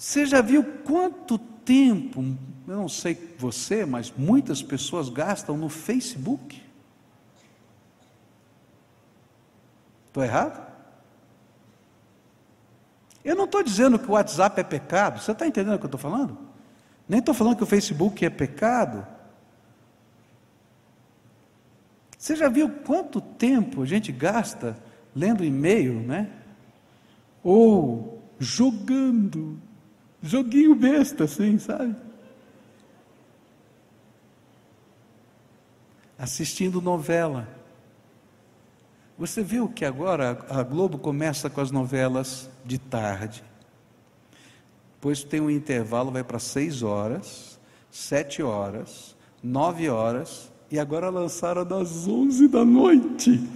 [0.04, 2.20] Você já viu quanto tempo,
[2.68, 6.62] eu não sei você, mas muitas pessoas gastam no Facebook?
[10.06, 10.62] Estou errado?
[13.24, 15.88] Eu não estou dizendo que o WhatsApp é pecado, você está entendendo o que eu
[15.88, 16.36] estou falando?
[17.08, 19.06] Nem estou falando que o Facebook é pecado.
[22.18, 24.76] Você já viu quanto tempo a gente gasta
[25.16, 26.30] lendo e-mail, né?
[27.42, 29.58] Ou jogando
[30.26, 31.94] Joguinho besta, assim, sabe?
[36.18, 37.46] Assistindo novela.
[39.18, 43.44] Você viu que agora a Globo começa com as novelas de tarde.
[44.94, 47.60] Depois tem um intervalo, vai para seis horas,
[47.90, 53.46] sete horas, nove horas, e agora lançaram das onze da noite.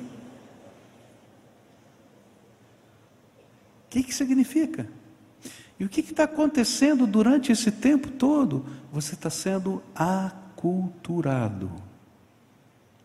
[3.87, 4.98] O que, que significa?
[5.79, 8.67] E o que está acontecendo durante esse tempo todo?
[8.93, 11.71] Você está sendo aculturado.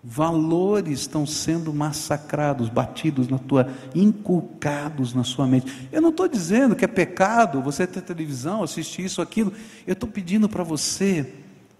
[0.03, 5.87] Valores estão sendo massacrados, batidos na tua, inculcados na sua mente.
[5.91, 9.53] Eu não estou dizendo que é pecado você ter televisão, assistir isso, aquilo.
[9.87, 11.33] Eu estou pedindo para você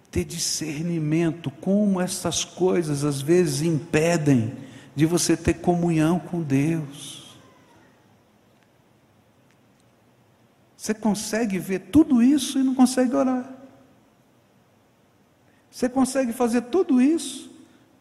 [0.09, 4.53] ter discernimento como essas coisas às vezes impedem
[4.95, 7.22] de você ter comunhão com Deus.
[10.83, 13.49] Você consegue ver tudo isso e não consegue orar.
[15.71, 17.49] Você consegue fazer tudo isso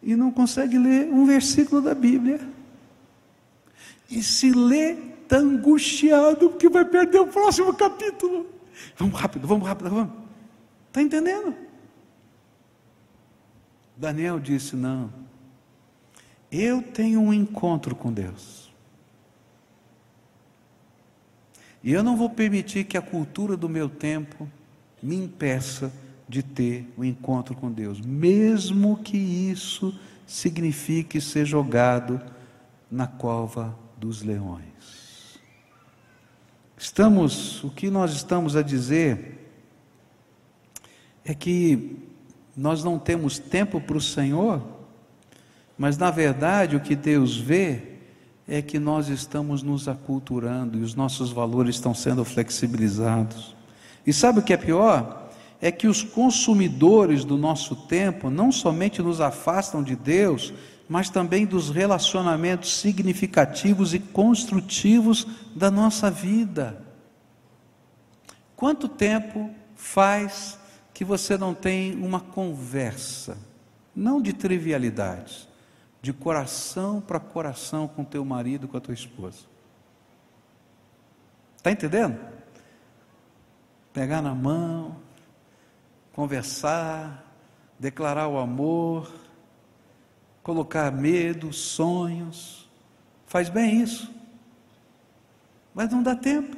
[0.03, 2.41] e não consegue ler um versículo da Bíblia.
[4.11, 8.49] E se lê, está angustiado porque vai perder o próximo capítulo.
[8.97, 10.13] Vamos rápido, vamos rápido, vamos.
[10.89, 11.55] Está entendendo?
[13.97, 15.09] Daniel disse: Não,
[16.51, 18.62] eu tenho um encontro com Deus.
[21.83, 24.49] E eu não vou permitir que a cultura do meu tempo
[25.03, 25.93] me impeça
[26.29, 32.21] de ter o um encontro com Deus, mesmo que isso signifique ser jogado
[32.91, 35.41] na cova dos leões.
[36.79, 39.39] Estamos, o que nós estamos a dizer
[41.25, 41.97] é que
[42.57, 44.63] nós não temos tempo para o Senhor,
[45.77, 47.92] mas na verdade o que Deus vê
[48.47, 53.55] é que nós estamos nos aculturando e os nossos valores estão sendo flexibilizados.
[54.07, 55.23] E sabe o que é pior?
[55.63, 60.53] é que os consumidores do nosso tempo não somente nos afastam de Deus,
[60.89, 65.25] mas também dos relacionamentos significativos e construtivos
[65.55, 66.85] da nossa vida.
[68.57, 70.59] Quanto tempo faz
[70.93, 73.39] que você não tem uma conversa,
[73.95, 75.49] não de trivialidades,
[76.03, 79.47] de coração para coração com teu marido, com a tua esposa?
[81.57, 82.19] Está entendendo?
[83.93, 84.97] Pegar na mão,
[86.13, 87.25] conversar,
[87.79, 89.13] declarar o amor,
[90.43, 92.69] colocar medo, sonhos.
[93.27, 94.13] Faz bem isso.
[95.73, 96.57] Mas não dá tempo.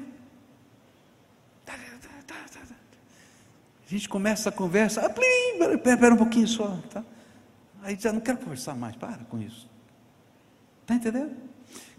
[3.87, 6.79] A gente começa a conversa, ah, plim, pera, um pouquinho só.
[6.91, 7.05] Tá?
[7.85, 9.69] Aí diz, ah, não quero conversar mais, para com isso.
[10.83, 11.37] Está entendendo?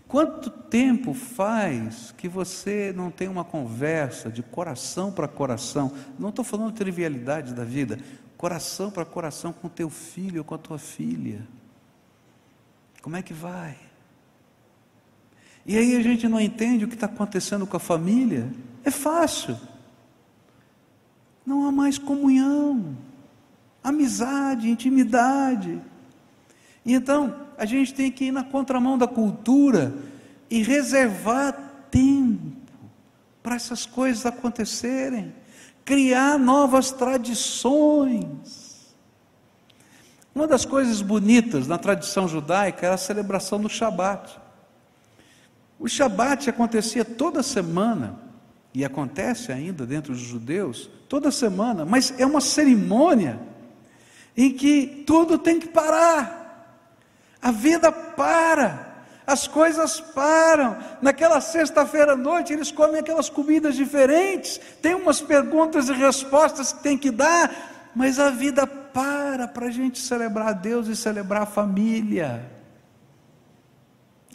[0.08, 5.92] Quanto tempo faz que você não tem uma conversa de coração para coração?
[6.18, 8.00] Não estou falando de trivialidade da vida,
[8.36, 11.48] coração para coração com teu filho ou com a tua filha.
[13.02, 13.78] Como é que vai?
[15.66, 18.52] E aí a gente não entende o que está acontecendo com a família.
[18.84, 19.58] É fácil.
[21.46, 22.96] Não há mais comunhão,
[23.86, 25.80] amizade, intimidade.
[26.84, 29.94] E então, a gente tem que ir na contramão da cultura
[30.50, 31.54] e reservar
[31.92, 32.58] tempo
[33.44, 35.34] para essas coisas acontecerem,
[35.86, 38.96] criar novas tradições.
[40.34, 44.38] Uma das coisas bonitas na tradição judaica era a celebração do Shabat.
[45.80, 48.20] O Shabat acontecia toda semana,
[48.74, 53.55] e acontece ainda dentro dos judeus, toda semana, mas é uma cerimônia
[54.36, 56.44] em que tudo tem que parar.
[57.42, 60.78] A vida para, as coisas param.
[61.02, 66.84] Naquela sexta-feira à noite, eles comem aquelas comidas diferentes, tem umas perguntas e respostas que
[66.84, 71.46] tem que dar, mas a vida para para a gente celebrar Deus e celebrar a
[71.46, 72.52] família.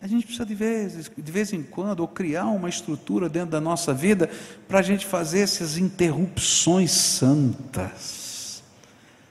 [0.03, 3.61] A gente precisa de vez, de vez em quando, ou criar uma estrutura dentro da
[3.61, 4.31] nossa vida
[4.67, 8.20] para a gente fazer essas interrupções santas.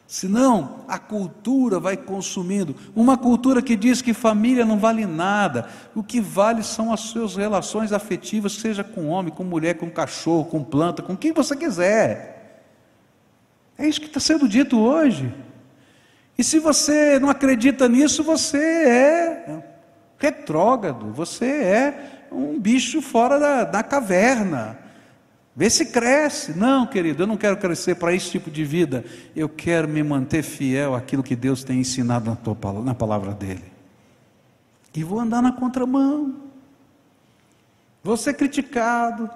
[0.09, 2.75] Senão, a cultura vai consumindo.
[2.95, 5.69] Uma cultura que diz que família não vale nada.
[5.93, 10.45] O que vale são as suas relações afetivas, seja com homem, com mulher, com cachorro,
[10.45, 12.63] com planta, com quem você quiser.
[13.77, 15.31] É isso que está sendo dito hoje.
[16.35, 19.63] E se você não acredita nisso, você é
[20.17, 24.75] retrógrado, você é um bicho fora da, da caverna.
[25.59, 26.57] Vê se cresce.
[26.57, 29.03] Não, querido, eu não quero crescer para esse tipo de vida.
[29.35, 33.65] Eu quero me manter fiel àquilo que Deus tem ensinado na, tua, na palavra dele.
[34.95, 36.33] E vou andar na contramão.
[38.01, 39.29] Vou ser criticado.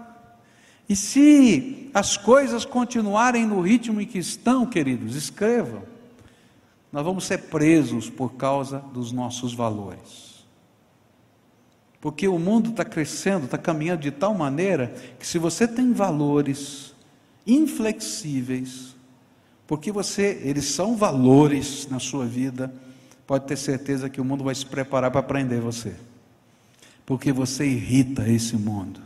[0.88, 5.84] E se as coisas continuarem no ritmo em que estão, queridos, escrevam.
[6.89, 10.33] Nós vamos ser presos por causa dos nossos valores.
[12.04, 16.93] Porque o mundo está crescendo, está caminhando de tal maneira que se você tem valores
[17.47, 18.93] inflexíveis,
[19.66, 22.74] porque você, eles são valores na sua vida,
[23.26, 25.95] pode ter certeza que o mundo vai se preparar para prender você.
[27.06, 28.99] Porque você irrita esse mundo.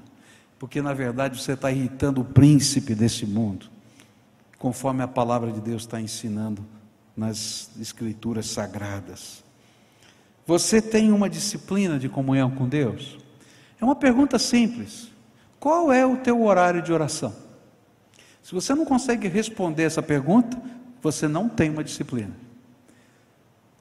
[0.57, 3.67] Porque na verdade você está irritando o príncipe desse mundo,
[4.57, 6.65] conforme a palavra de Deus está ensinando
[7.15, 9.45] nas escrituras sagradas.
[10.47, 13.19] Você tem uma disciplina de comunhão com Deus?
[13.81, 15.11] É uma pergunta simples.
[15.59, 17.35] Qual é o teu horário de oração?
[18.41, 20.57] Se você não consegue responder essa pergunta,
[21.01, 22.33] você não tem uma disciplina.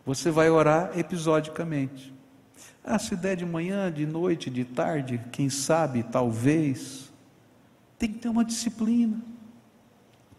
[0.05, 2.12] Você vai orar episodicamente.
[2.85, 7.12] Ah, se der de manhã, de noite, de tarde, quem sabe, talvez.
[7.97, 9.17] Tem que ter uma disciplina.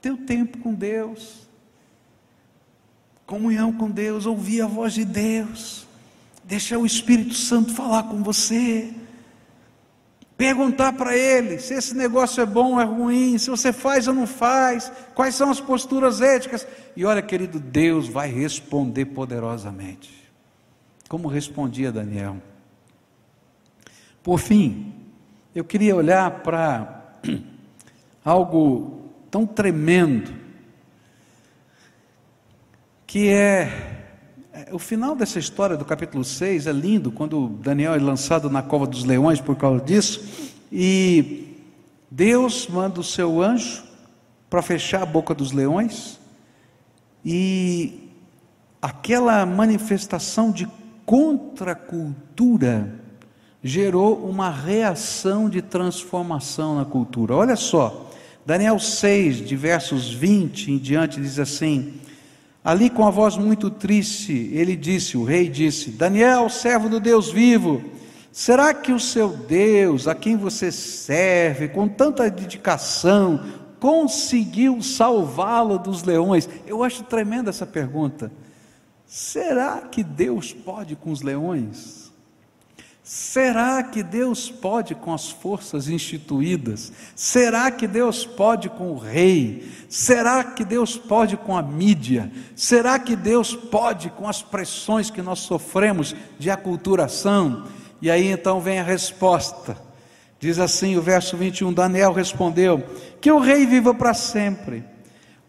[0.02, 1.48] Ter o tempo com Deus.
[3.26, 5.87] comunhão com Deus, ouvir a voz de Deus,
[6.48, 8.94] deixar o Espírito Santo falar com você,
[10.38, 14.14] perguntar para Ele se esse negócio é bom ou é ruim, se você faz ou
[14.14, 16.66] não faz, quais são as posturas éticas.
[16.96, 20.10] E olha, querido, Deus vai responder poderosamente,
[21.10, 22.38] como respondia Daniel.
[24.24, 24.94] Por fim,
[25.54, 27.20] eu queria olhar para
[28.24, 30.34] algo tão tremendo
[33.06, 33.97] que é, é
[34.72, 38.88] o final dessa história do capítulo 6 é lindo, quando Daniel é lançado na cova
[38.88, 41.56] dos leões por causa disso, e
[42.10, 43.84] Deus manda o seu anjo
[44.50, 46.20] para fechar a boca dos leões,
[47.24, 48.10] e
[48.82, 50.68] aquela manifestação de
[51.06, 52.94] contracultura
[53.64, 57.36] gerou uma reação de transformação na cultura.
[57.36, 58.10] Olha só,
[58.46, 61.96] Daniel 6, de versos 20 em diante, diz assim:
[62.68, 67.32] Ali, com a voz muito triste, ele disse: O rei disse: Daniel, servo do Deus
[67.32, 67.82] vivo,
[68.30, 73.42] será que o seu Deus, a quem você serve com tanta dedicação,
[73.80, 76.50] conseguiu salvá-lo dos leões?
[76.66, 78.30] Eu acho tremenda essa pergunta.
[79.06, 82.07] Será que Deus pode com os leões?
[83.10, 86.92] Será que Deus pode com as forças instituídas?
[87.16, 89.72] Será que Deus pode com o rei?
[89.88, 92.30] Será que Deus pode com a mídia?
[92.54, 97.66] Será que Deus pode com as pressões que nós sofremos de aculturação?
[98.02, 99.78] E aí então vem a resposta.
[100.38, 102.84] Diz assim o verso 21: Daniel respondeu:
[103.22, 104.84] Que o rei viva para sempre.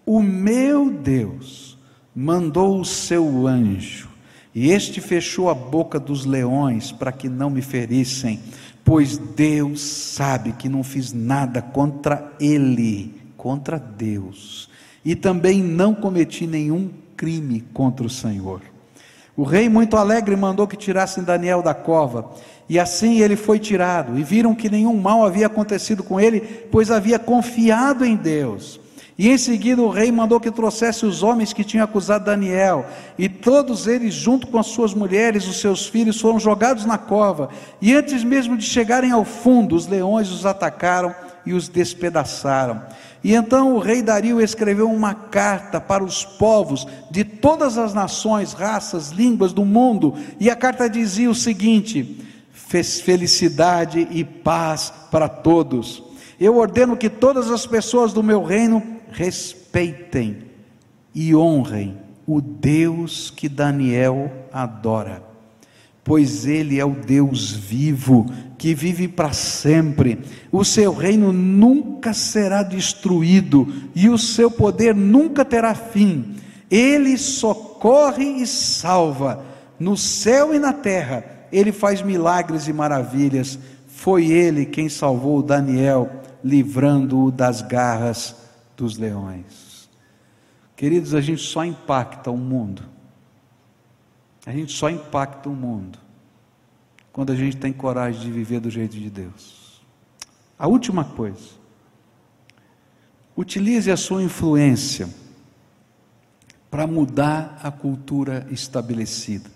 [0.06, 1.76] O meu Deus
[2.14, 4.08] mandou o seu anjo
[4.54, 8.40] e este fechou a boca dos leões para que não me ferissem,
[8.84, 14.68] pois Deus sabe que não fiz nada contra ele, contra Deus,
[15.04, 18.62] e também não cometi nenhum crime contra o Senhor.
[19.36, 22.32] O rei, muito alegre, mandou que tirassem Daniel da cova,
[22.68, 26.90] e assim ele foi tirado, e viram que nenhum mal havia acontecido com ele, pois
[26.90, 28.80] havia confiado em Deus.
[29.18, 32.86] E em seguida o rei mandou que trouxesse os homens que tinham acusado Daniel,
[33.18, 37.48] e todos eles, junto com as suas mulheres, os seus filhos, foram jogados na cova.
[37.82, 41.12] E antes mesmo de chegarem ao fundo, os leões os atacaram
[41.44, 42.80] e os despedaçaram.
[43.24, 48.52] E então o rei Dario escreveu uma carta para os povos de todas as nações,
[48.52, 56.04] raças, línguas do mundo, e a carta dizia o seguinte: felicidade e paz para todos.
[56.38, 60.38] Eu ordeno que todas as pessoas do meu reino respeitem
[61.14, 61.96] e honrem
[62.26, 65.22] o Deus que Daniel adora,
[66.04, 68.26] pois ele é o Deus vivo,
[68.58, 70.18] que vive para sempre.
[70.52, 76.36] O seu reino nunca será destruído e o seu poder nunca terá fim.
[76.70, 79.42] Ele socorre e salva
[79.80, 81.24] no céu e na terra.
[81.50, 83.58] Ele faz milagres e maravilhas.
[83.86, 86.10] Foi ele quem salvou Daniel,
[86.44, 88.47] livrando-o das garras
[88.78, 89.90] dos leões.
[90.76, 92.84] Queridos, a gente só impacta o mundo.
[94.46, 95.98] A gente só impacta o mundo
[97.12, 99.82] quando a gente tem coragem de viver do jeito de Deus.
[100.56, 101.50] A última coisa,
[103.36, 105.08] utilize a sua influência
[106.70, 109.50] para mudar a cultura estabelecida.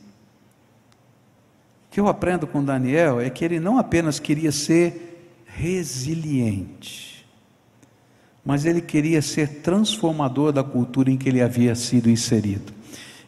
[1.87, 7.12] O que eu aprendo com Daniel é que ele não apenas queria ser resiliente,
[8.45, 12.73] mas ele queria ser transformador da cultura em que ele havia sido inserido.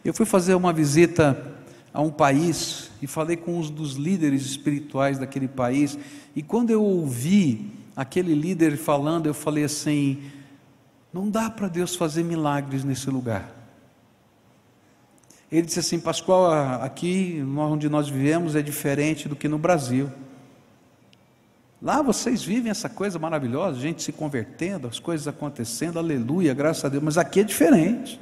[0.05, 1.55] Eu fui fazer uma visita
[1.93, 5.97] a um país e falei com um dos líderes espirituais daquele país,
[6.35, 10.21] e quando eu ouvi aquele líder falando, eu falei assim:
[11.13, 13.55] não dá para Deus fazer milagres nesse lugar.
[15.51, 20.11] Ele disse assim: Pascoal, aqui onde nós vivemos é diferente do que no Brasil.
[21.85, 26.89] Lá vocês vivem essa coisa maravilhosa, gente se convertendo, as coisas acontecendo, aleluia, graças a
[26.89, 28.19] Deus, mas aqui é diferente.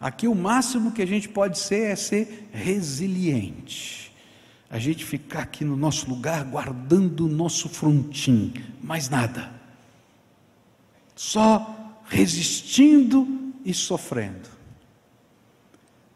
[0.00, 4.12] Aqui o máximo que a gente pode ser é ser resiliente.
[4.68, 8.52] A gente ficar aqui no nosso lugar guardando o nosso frontim,
[8.82, 9.48] mais nada.
[11.14, 14.48] Só resistindo e sofrendo.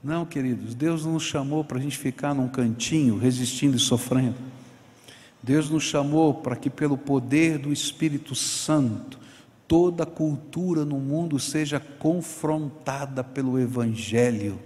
[0.02, 4.50] Não, queridos, Deus não nos chamou para a gente ficar num cantinho resistindo e sofrendo.
[5.42, 9.18] Deus nos chamou para que, pelo poder do Espírito Santo,
[9.66, 14.60] toda cultura no mundo seja confrontada pelo Evangelho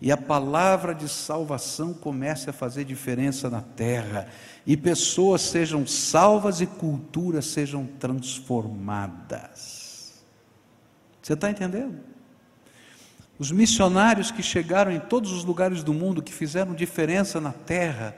[0.00, 4.28] e a palavra de salvação comece a fazer diferença na terra,
[4.64, 10.22] e pessoas sejam salvas e culturas sejam transformadas.
[11.20, 11.98] Você está entendendo?
[13.38, 18.14] Os missionários que chegaram em todos os lugares do mundo, que fizeram diferença na terra,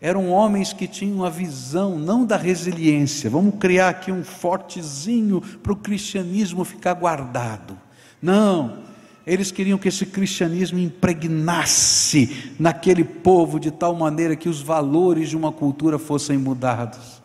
[0.00, 5.72] eram homens que tinham a visão não da resiliência, vamos criar aqui um fortezinho para
[5.72, 7.78] o cristianismo ficar guardado.
[8.20, 8.78] Não,
[9.26, 15.36] eles queriam que esse cristianismo impregnasse naquele povo de tal maneira que os valores de
[15.36, 17.22] uma cultura fossem mudados.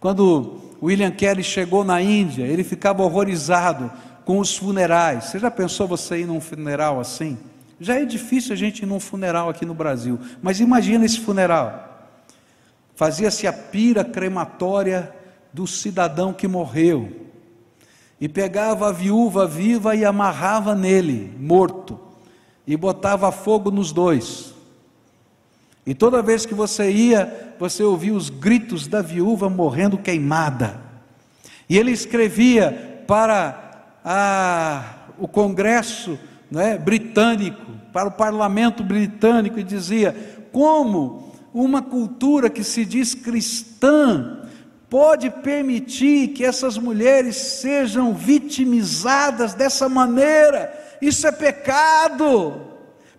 [0.00, 3.90] Quando William Kelly chegou na Índia, ele ficava horrorizado
[4.24, 5.24] com os funerais.
[5.24, 7.38] Você já pensou você ir num funeral assim?
[7.78, 11.85] Já é difícil a gente ir num funeral aqui no Brasil, mas imagina esse funeral.
[12.96, 15.14] Fazia-se a pira crematória
[15.52, 17.12] do cidadão que morreu.
[18.18, 22.00] E pegava a viúva viva e amarrava nele, morto,
[22.66, 24.54] e botava fogo nos dois.
[25.86, 30.80] E toda vez que você ia, você ouvia os gritos da viúva morrendo queimada.
[31.68, 34.84] E ele escrevia para a,
[35.18, 36.18] o Congresso
[36.50, 40.16] né, britânico, para o parlamento britânico, e dizia:
[40.50, 41.25] como
[41.62, 44.40] uma cultura que se diz cristã
[44.90, 50.70] pode permitir que essas mulheres sejam vitimizadas dessa maneira?
[51.00, 52.60] Isso é pecado.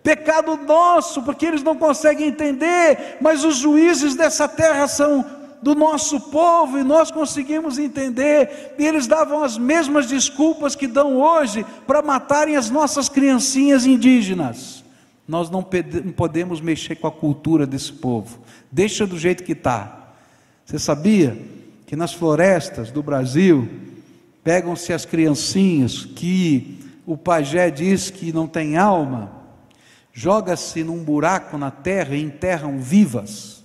[0.04, 5.24] Pecado nosso, porque eles não conseguem entender, mas os juízes dessa terra são
[5.60, 11.16] do nosso povo e nós conseguimos entender, e eles davam as mesmas desculpas que dão
[11.16, 14.84] hoje para matarem as nossas criancinhas indígenas.
[15.28, 15.62] Nós não
[16.16, 18.40] podemos mexer com a cultura desse povo,
[18.72, 20.14] deixa do jeito que está.
[20.64, 21.36] Você sabia
[21.86, 23.68] que nas florestas do Brasil
[24.42, 29.30] pegam-se as criancinhas que o pajé diz que não tem alma,
[30.14, 33.57] joga-se num buraco na terra e enterram vivas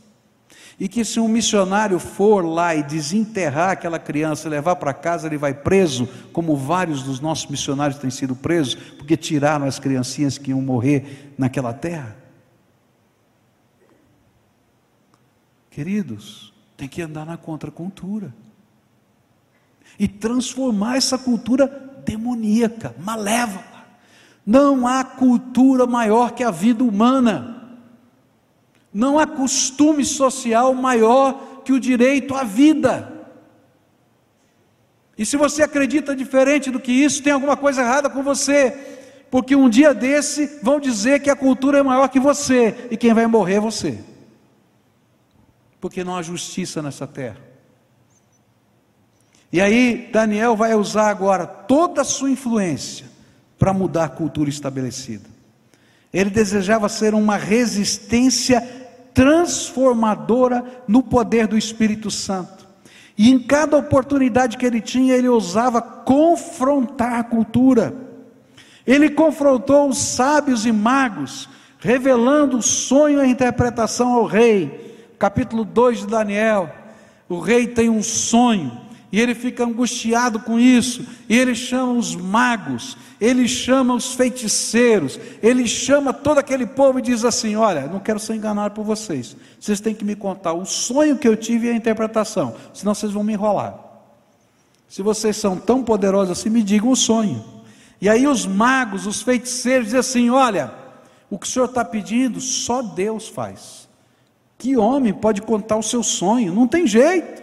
[0.84, 5.38] e que se um missionário for lá e desenterrar aquela criança levar para casa, ele
[5.38, 10.50] vai preso, como vários dos nossos missionários têm sido presos, porque tiraram as criancinhas que
[10.50, 12.18] iam morrer naquela terra.
[15.72, 18.36] Queridos, tem que andar na contracultura
[19.98, 21.66] e transformar essa cultura
[22.06, 23.86] demoníaca, malévola.
[24.46, 27.62] Não há cultura maior que a vida humana.
[28.94, 33.12] Não há costume social maior que o direito à vida.
[35.18, 38.72] E se você acredita diferente do que isso, tem alguma coisa errada com você.
[39.32, 43.14] Porque um dia desse vão dizer que a cultura é maior que você e quem
[43.14, 44.00] vai morrer é você.
[45.82, 47.38] Porque não há justiça nessa terra.
[49.52, 53.06] E aí Daniel vai usar agora toda a sua influência
[53.58, 55.30] para mudar a cultura estabelecida.
[56.12, 58.83] Ele desejava ser uma resistência
[59.14, 62.68] transformadora no poder do Espírito Santo.
[63.18, 67.93] E em cada oportunidade que ele tinha, ele ousava confrontar a cultura.
[68.86, 71.47] Ele confrontou os sábios e magos,
[71.80, 75.14] revelando o sonho e a interpretação ao rei.
[75.20, 76.70] Capítulo 2 de Daniel.
[77.30, 78.72] O rei tem um sonho,
[79.14, 85.20] e ele fica angustiado com isso, e ele chama os magos, ele chama os feiticeiros,
[85.39, 89.38] ele chama todo aquele povo e diz assim: Olha, não quero ser enganado por vocês,
[89.59, 93.11] vocês têm que me contar o sonho que eu tive e a interpretação, senão vocês
[93.11, 93.78] vão me enrolar.
[94.89, 97.45] Se vocês são tão poderosos assim, me digam o sonho.
[98.01, 100.74] E aí os magos, os feiticeiros dizem assim: Olha,
[101.30, 103.88] o que o senhor está pedindo, só Deus faz.
[104.57, 106.51] Que homem pode contar o seu sonho?
[106.51, 107.43] Não tem jeito.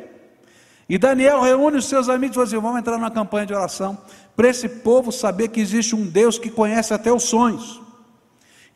[0.90, 3.96] E Daniel reúne os seus amigos e fala assim: vamos entrar numa campanha de oração,
[4.34, 7.80] para esse povo saber que existe um Deus que conhece até os sonhos.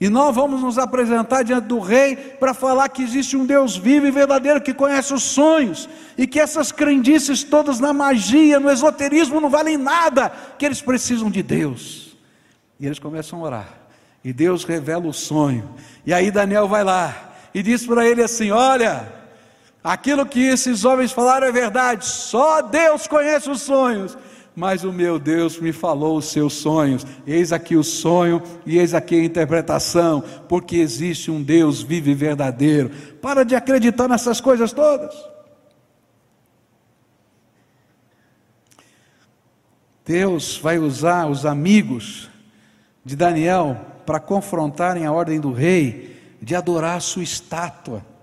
[0.01, 4.07] E nós vamos nos apresentar diante do rei para falar que existe um Deus vivo
[4.07, 9.41] e verdadeiro que conhece os sonhos, e que essas crendices todas na magia, no esoterismo
[9.41, 12.17] não valem nada, que eles precisam de Deus.
[12.79, 13.69] E eles começam a orar,
[14.25, 15.69] e Deus revela o sonho.
[16.07, 19.24] E aí Daniel vai lá e diz para ele assim: Olha,
[19.85, 24.17] Aquilo que esses homens falaram é verdade, só Deus conhece os sonhos.
[24.57, 27.05] Mas o meu Deus me falou os seus sonhos.
[27.27, 32.15] Eis aqui o sonho e eis aqui a interpretação, porque existe um Deus vivo e
[32.15, 32.89] verdadeiro.
[33.21, 35.15] Para de acreditar nessas coisas todas.
[40.03, 42.31] Deus vai usar os amigos
[43.05, 48.14] de Daniel para confrontarem a ordem do rei de adorar a sua estátua.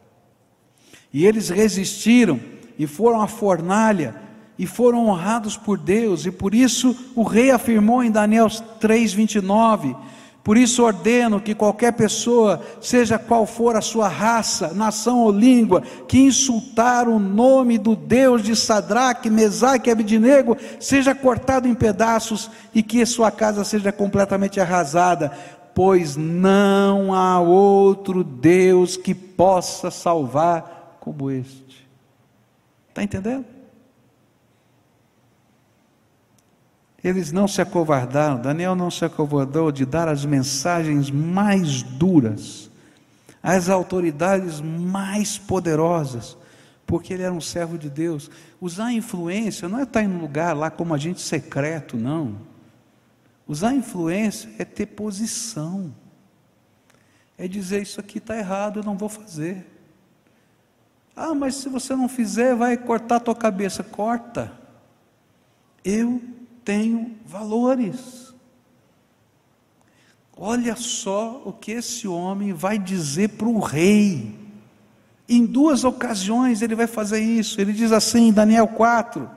[1.14, 2.40] E eles resistiram
[2.78, 4.16] e foram à fornalha
[4.58, 8.48] e foram honrados por Deus, e por isso o rei afirmou em Daniel
[8.80, 9.96] 3:29:
[10.44, 15.82] Por isso ordeno que qualquer pessoa, seja qual for a sua raça, nação ou língua,
[16.08, 22.50] que insultar o nome do Deus de Sadraque, Mesaque e Abidinego, seja cortado em pedaços
[22.74, 25.32] e que sua casa seja completamente arrasada,
[25.74, 31.90] pois não há outro Deus que possa salvar como este.
[32.88, 33.44] Está entendendo?
[37.04, 42.70] Eles não se acovardaram, Daniel não se acovardou de dar as mensagens mais duras
[43.42, 46.38] às autoridades mais poderosas,
[46.86, 48.30] porque ele era um servo de Deus.
[48.62, 52.38] Usar influência não é estar em um lugar lá como agente secreto, não.
[53.48, 55.92] Usar influência é ter posição,
[57.36, 59.71] é dizer: Isso aqui está errado, eu não vou fazer.
[61.24, 63.84] Ah, mas se você não fizer, vai cortar a tua cabeça.
[63.84, 64.52] Corta.
[65.86, 66.20] Eu
[66.66, 68.34] tenho valores.
[70.36, 74.36] Olha só o que esse homem vai dizer para o rei.
[75.30, 77.62] Em duas ocasiões ele vai fazer isso.
[77.62, 79.30] Ele diz assim, em Daniel 4.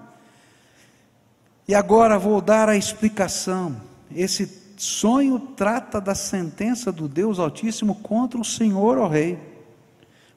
[1.68, 3.76] E agora vou dar a explicação.
[4.11, 9.54] Esse sonho trata da sentença do Deus Altíssimo contra o Senhor, ó Rei.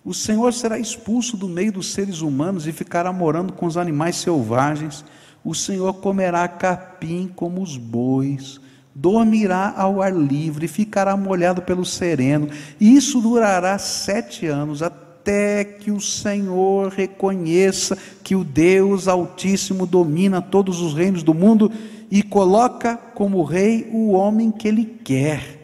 [0.08, 4.16] O Senhor será expulso do meio dos seres humanos e ficará morando com os animais
[4.16, 5.04] selvagens
[5.44, 8.58] o Senhor comerá capim como os bois,
[8.96, 12.48] dormirá ao ar livre, ficará molhado pelo sereno,
[12.80, 20.80] isso durará sete anos, até que o Senhor reconheça que o Deus Altíssimo domina todos
[20.80, 21.70] os reinos do mundo
[22.10, 25.58] e coloca como rei o homem que ele quer.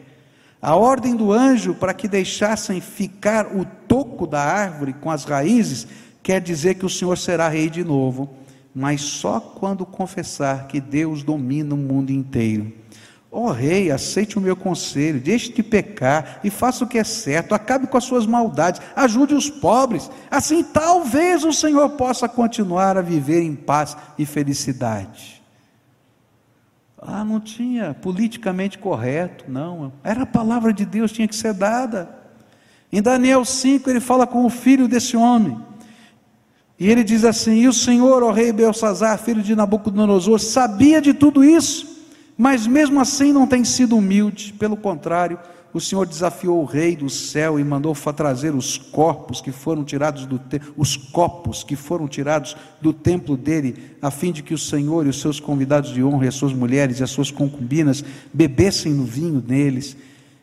[0.64, 5.86] A ordem do anjo para que deixassem ficar o toco da árvore com as raízes
[6.22, 11.22] quer dizer que o Senhor será rei de novo mas só quando confessar que Deus
[11.22, 12.72] domina o mundo inteiro.
[13.30, 17.04] Ó oh, rei, aceite o meu conselho, deixe de pecar e faça o que é
[17.04, 22.96] certo, acabe com as suas maldades, ajude os pobres, assim talvez o Senhor possa continuar
[22.96, 25.42] a viver em paz e felicidade.
[26.96, 32.23] Ah, não tinha politicamente correto, não, era a palavra de Deus, tinha que ser dada.
[32.94, 35.58] Em Daniel 5 ele fala com o filho desse homem,
[36.78, 41.12] e ele diz assim: E o Senhor, ó rei Belsazar, filho de Nabucodonosor, sabia de
[41.12, 42.04] tudo isso,
[42.38, 45.40] mas mesmo assim não tem sido humilde, pelo contrário,
[45.72, 50.24] o Senhor desafiou o rei do céu e mandou trazer os corpos que foram tirados
[50.24, 50.40] do
[50.76, 55.08] os copos que foram tirados do templo dele, a fim de que o Senhor e
[55.08, 59.02] os seus convidados de honra, e as suas mulheres e as suas concubinas bebessem no
[59.02, 59.96] vinho neles.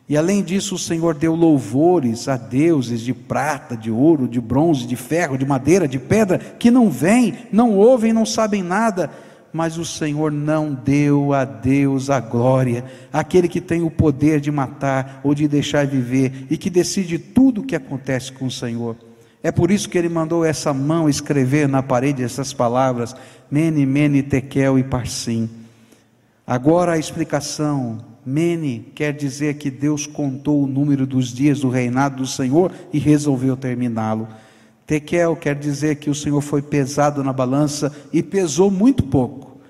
[0.08, 4.86] E além disso, o Senhor deu louvores a deuses de prata, de ouro, de bronze,
[4.86, 9.10] de ferro, de madeira, de pedra, que não vêm, não ouvem, não sabem nada.
[9.52, 14.50] Mas o Senhor não deu a Deus a glória, aquele que tem o poder de
[14.50, 18.96] matar ou de deixar viver e que decide tudo o que acontece com o Senhor.
[19.42, 23.14] É por isso que ele mandou essa mão escrever na parede essas palavras:
[23.50, 25.50] Mene, Mene, Tekel e Parsim.
[26.46, 32.18] Agora a explicação Mene quer dizer que Deus contou o número dos dias do reinado
[32.18, 34.28] do Senhor e resolveu terminá-lo.
[34.86, 39.60] Tekel quer dizer que o Senhor foi pesado na balança e pesou muito pouco.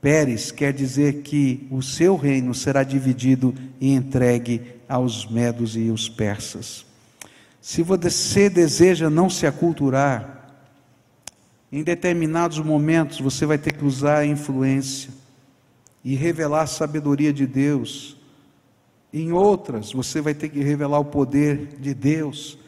[0.00, 6.08] Pérez quer dizer que o seu reino será dividido e entregue aos medos e os
[6.08, 6.84] persas.
[7.60, 10.56] Se você deseja não se aculturar,
[11.70, 15.21] em determinados momentos você vai ter que usar a influência
[16.04, 18.16] e revelar a sabedoria de Deus.
[19.12, 22.58] Em outras, você vai ter que revelar o poder de Deus,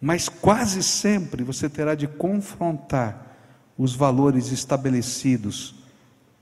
[0.00, 3.36] mas quase sempre você terá de confrontar
[3.76, 5.74] os valores estabelecidos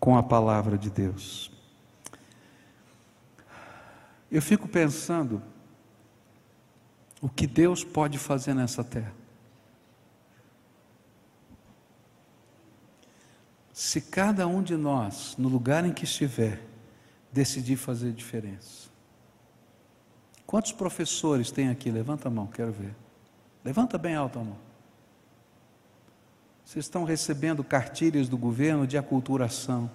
[0.01, 1.51] com a palavra de Deus.
[4.31, 5.41] Eu fico pensando
[7.21, 9.13] o que Deus pode fazer nessa terra.
[13.77, 16.63] Se cada um de nós, no lugar em que estiver,
[17.31, 18.89] decidir fazer diferença.
[20.47, 21.91] Quantos professores tem aqui?
[21.91, 22.97] Levanta a mão, quero ver.
[23.63, 24.57] Levanta bem alto a mão.
[26.65, 29.91] Vocês estão recebendo cartilhas do governo de aculturação.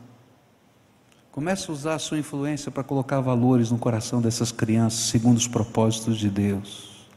[1.31, 5.47] Comece a usar a sua influência para colocar valores no coração dessas crianças, segundo os
[5.47, 7.07] propósitos de Deus.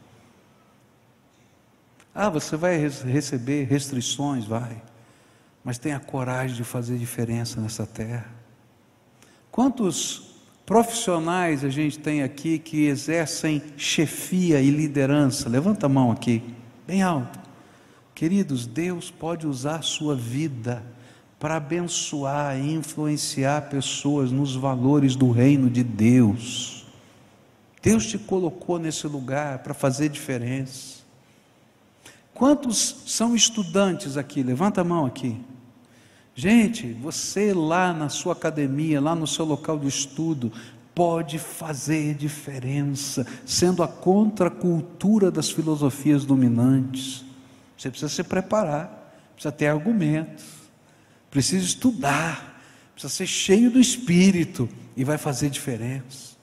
[2.11, 4.45] Ah, você vai receber restrições?
[4.45, 4.81] Vai
[5.65, 8.27] mas tenha coragem de fazer diferença nessa terra.
[9.51, 15.49] Quantos profissionais a gente tem aqui que exercem chefia e liderança?
[15.49, 16.43] Levanta a mão aqui,
[16.85, 17.39] bem alto.
[18.13, 20.83] Queridos, Deus pode usar a sua vida
[21.39, 26.85] para abençoar e influenciar pessoas nos valores do reino de Deus.
[27.81, 31.03] Deus te colocou nesse lugar para fazer diferença.
[32.35, 34.43] Quantos são estudantes aqui?
[34.43, 35.39] Levanta a mão aqui.
[36.37, 40.51] Gente, você lá na sua academia, lá no seu local de estudo,
[40.93, 47.23] pode fazer diferença, sendo a contracultura das filosofias dominantes.
[47.77, 50.43] Você precisa se preparar, precisa ter argumentos,
[51.31, 52.61] precisa estudar,
[52.91, 56.35] precisa ser cheio do espírito e vai fazer diferença.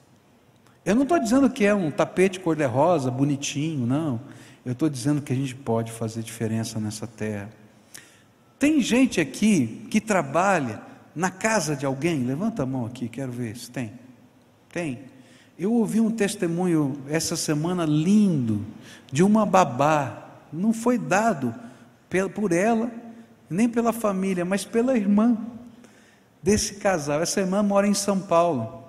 [0.83, 4.19] Eu não estou dizendo que é um tapete cor-de-rosa, bonitinho, não.
[4.65, 7.49] Eu estou dizendo que a gente pode fazer diferença nessa terra.
[8.57, 10.81] Tem gente aqui que trabalha
[11.15, 12.23] na casa de alguém?
[12.23, 13.91] Levanta a mão aqui, quero ver se tem.
[14.71, 14.99] Tem.
[15.57, 18.65] Eu ouvi um testemunho essa semana lindo
[19.11, 20.29] de uma babá.
[20.51, 21.53] Não foi dado
[22.35, 22.91] por ela,
[23.49, 25.37] nem pela família, mas pela irmã
[26.41, 27.21] desse casal.
[27.21, 28.83] Essa irmã mora em São Paulo.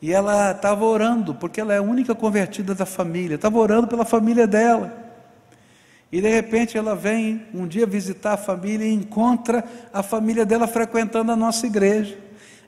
[0.00, 4.04] E ela estava orando, porque ela é a única convertida da família, estava orando pela
[4.04, 5.03] família dela.
[6.14, 10.68] E de repente ela vem um dia visitar a família e encontra a família dela
[10.68, 12.16] frequentando a nossa igreja.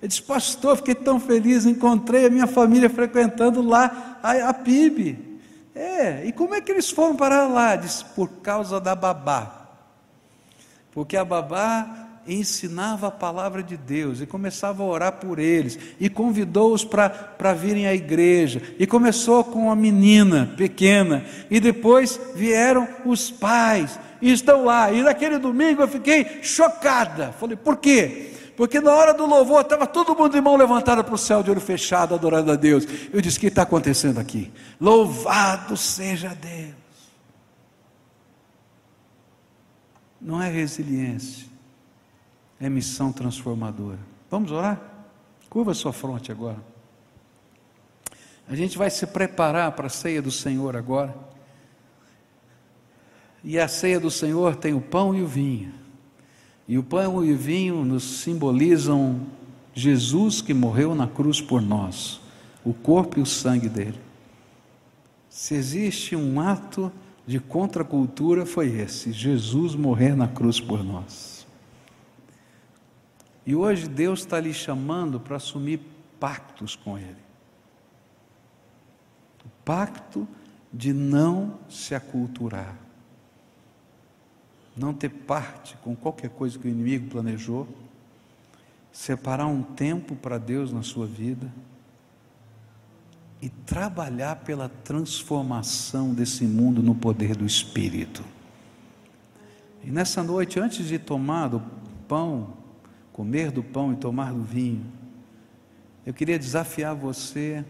[0.03, 5.38] Ele disse, pastor, fiquei tão feliz, encontrei a minha família frequentando lá a, a PIB.
[5.76, 7.76] É, e como é que eles foram para lá?
[7.76, 9.68] Diz, por causa da babá.
[10.90, 16.09] Porque a babá ensinava a palavra de Deus e começava a orar por eles e
[16.09, 18.62] convidou-os para virem à igreja.
[18.79, 24.91] E começou com uma menina pequena e depois vieram os pais e estão lá.
[24.93, 27.33] E naquele domingo eu fiquei chocada.
[27.33, 28.33] Falei, por quê?
[28.57, 31.51] Porque na hora do louvor estava todo mundo de mão levantada para o céu, de
[31.51, 32.87] olho fechado, adorando a Deus.
[33.12, 34.51] Eu disse: O que está acontecendo aqui?
[34.81, 36.74] Louvado seja Deus.
[40.18, 41.56] Não é resiliência
[42.61, 43.99] é missão transformadora.
[44.31, 44.81] Vamos orar?
[45.49, 46.59] Curva sua fronte agora.
[48.49, 51.15] A gente vai se preparar para a ceia do Senhor agora.
[53.43, 55.73] E a ceia do Senhor tem o pão e o vinho.
[56.69, 59.21] E o pão e o vinho nos simbolizam
[59.75, 62.21] Jesus que morreu na cruz por nós,
[62.65, 64.01] o corpo e o sangue dele.
[65.29, 66.91] Se existe um ato
[67.27, 71.36] de contracultura, foi esse: Jesus morrer na cruz por nós.
[73.47, 75.80] E hoje Deus está lhe chamando para assumir
[76.18, 77.24] pactos com Ele.
[79.44, 80.26] O pacto
[80.72, 82.76] de não se aculturar,
[84.76, 87.68] não ter parte com qualquer coisa que o inimigo planejou,
[88.90, 91.51] separar um tempo para Deus na sua vida
[93.40, 98.24] e trabalhar pela transformação desse mundo no poder do Espírito.
[99.84, 101.62] E nessa noite, antes de tomar o
[102.09, 102.66] pão,
[103.17, 104.85] comer do pão e tomar do vinho,
[106.05, 107.64] eu queria desafiar você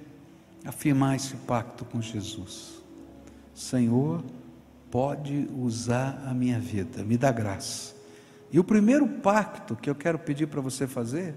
[0.64, 2.82] a firmar esse pacto com Jesus.
[3.54, 4.24] Senhor,
[4.90, 7.94] pode usar a minha vida, me dá graça.
[8.50, 11.36] E o primeiro pacto que eu quero pedir para você fazer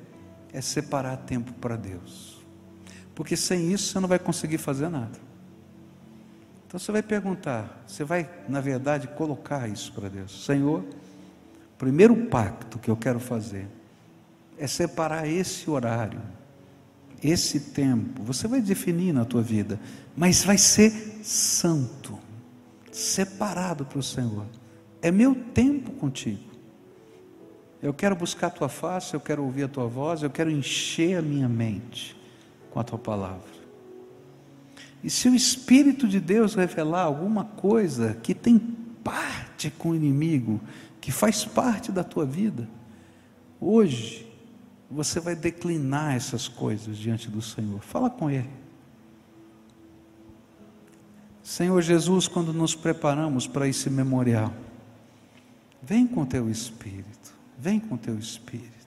[0.52, 2.44] é separar tempo para Deus.
[3.14, 5.20] Porque sem isso você não vai conseguir fazer nada.
[6.66, 10.46] Então você vai perguntar, você vai, na verdade, colocar isso para Deus.
[10.46, 10.84] Senhor,
[11.78, 13.78] primeiro pacto que eu quero fazer
[14.60, 16.22] é separar esse horário,
[17.24, 18.22] esse tempo.
[18.24, 19.80] Você vai definir na tua vida,
[20.16, 20.92] mas vai ser
[21.24, 22.20] santo,
[22.92, 24.46] separado para o Senhor.
[25.02, 26.50] É meu tempo contigo.
[27.82, 31.18] Eu quero buscar a tua face, eu quero ouvir a tua voz, eu quero encher
[31.18, 32.14] a minha mente
[32.70, 33.60] com a tua palavra.
[35.02, 38.60] E se o Espírito de Deus revelar alguma coisa que tem
[39.02, 40.60] parte com o inimigo,
[41.00, 42.68] que faz parte da tua vida,
[43.62, 44.29] hoje,
[44.90, 47.80] você vai declinar essas coisas diante do Senhor.
[47.82, 48.50] Fala com Ele.
[51.44, 54.54] Senhor Jesus, quando nos preparamos para esse memorial,
[55.82, 58.80] vem com teu Espírito, vem com teu Espírito.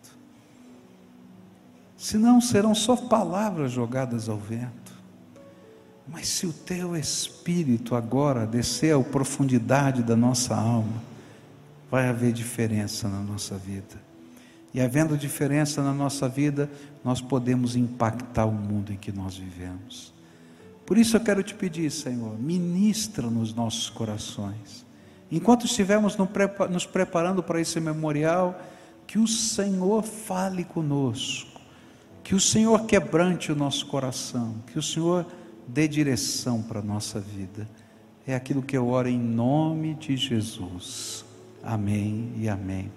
[1.96, 4.92] Senão serão só palavras jogadas ao vento.
[6.06, 11.02] Mas se o teu Espírito agora descer à profundidade da nossa alma,
[11.90, 14.11] vai haver diferença na nossa vida.
[14.74, 16.70] E havendo diferença na nossa vida,
[17.04, 20.12] nós podemos impactar o mundo em que nós vivemos.
[20.86, 24.84] Por isso eu quero te pedir, Senhor, ministra nos nossos corações.
[25.30, 26.16] Enquanto estivermos
[26.70, 28.60] nos preparando para esse memorial,
[29.06, 31.60] que o Senhor fale conosco,
[32.22, 35.26] que o Senhor quebrante o nosso coração, que o Senhor
[35.66, 37.68] dê direção para a nossa vida.
[38.26, 41.24] É aquilo que eu oro em nome de Jesus.
[41.62, 42.90] Amém e amém.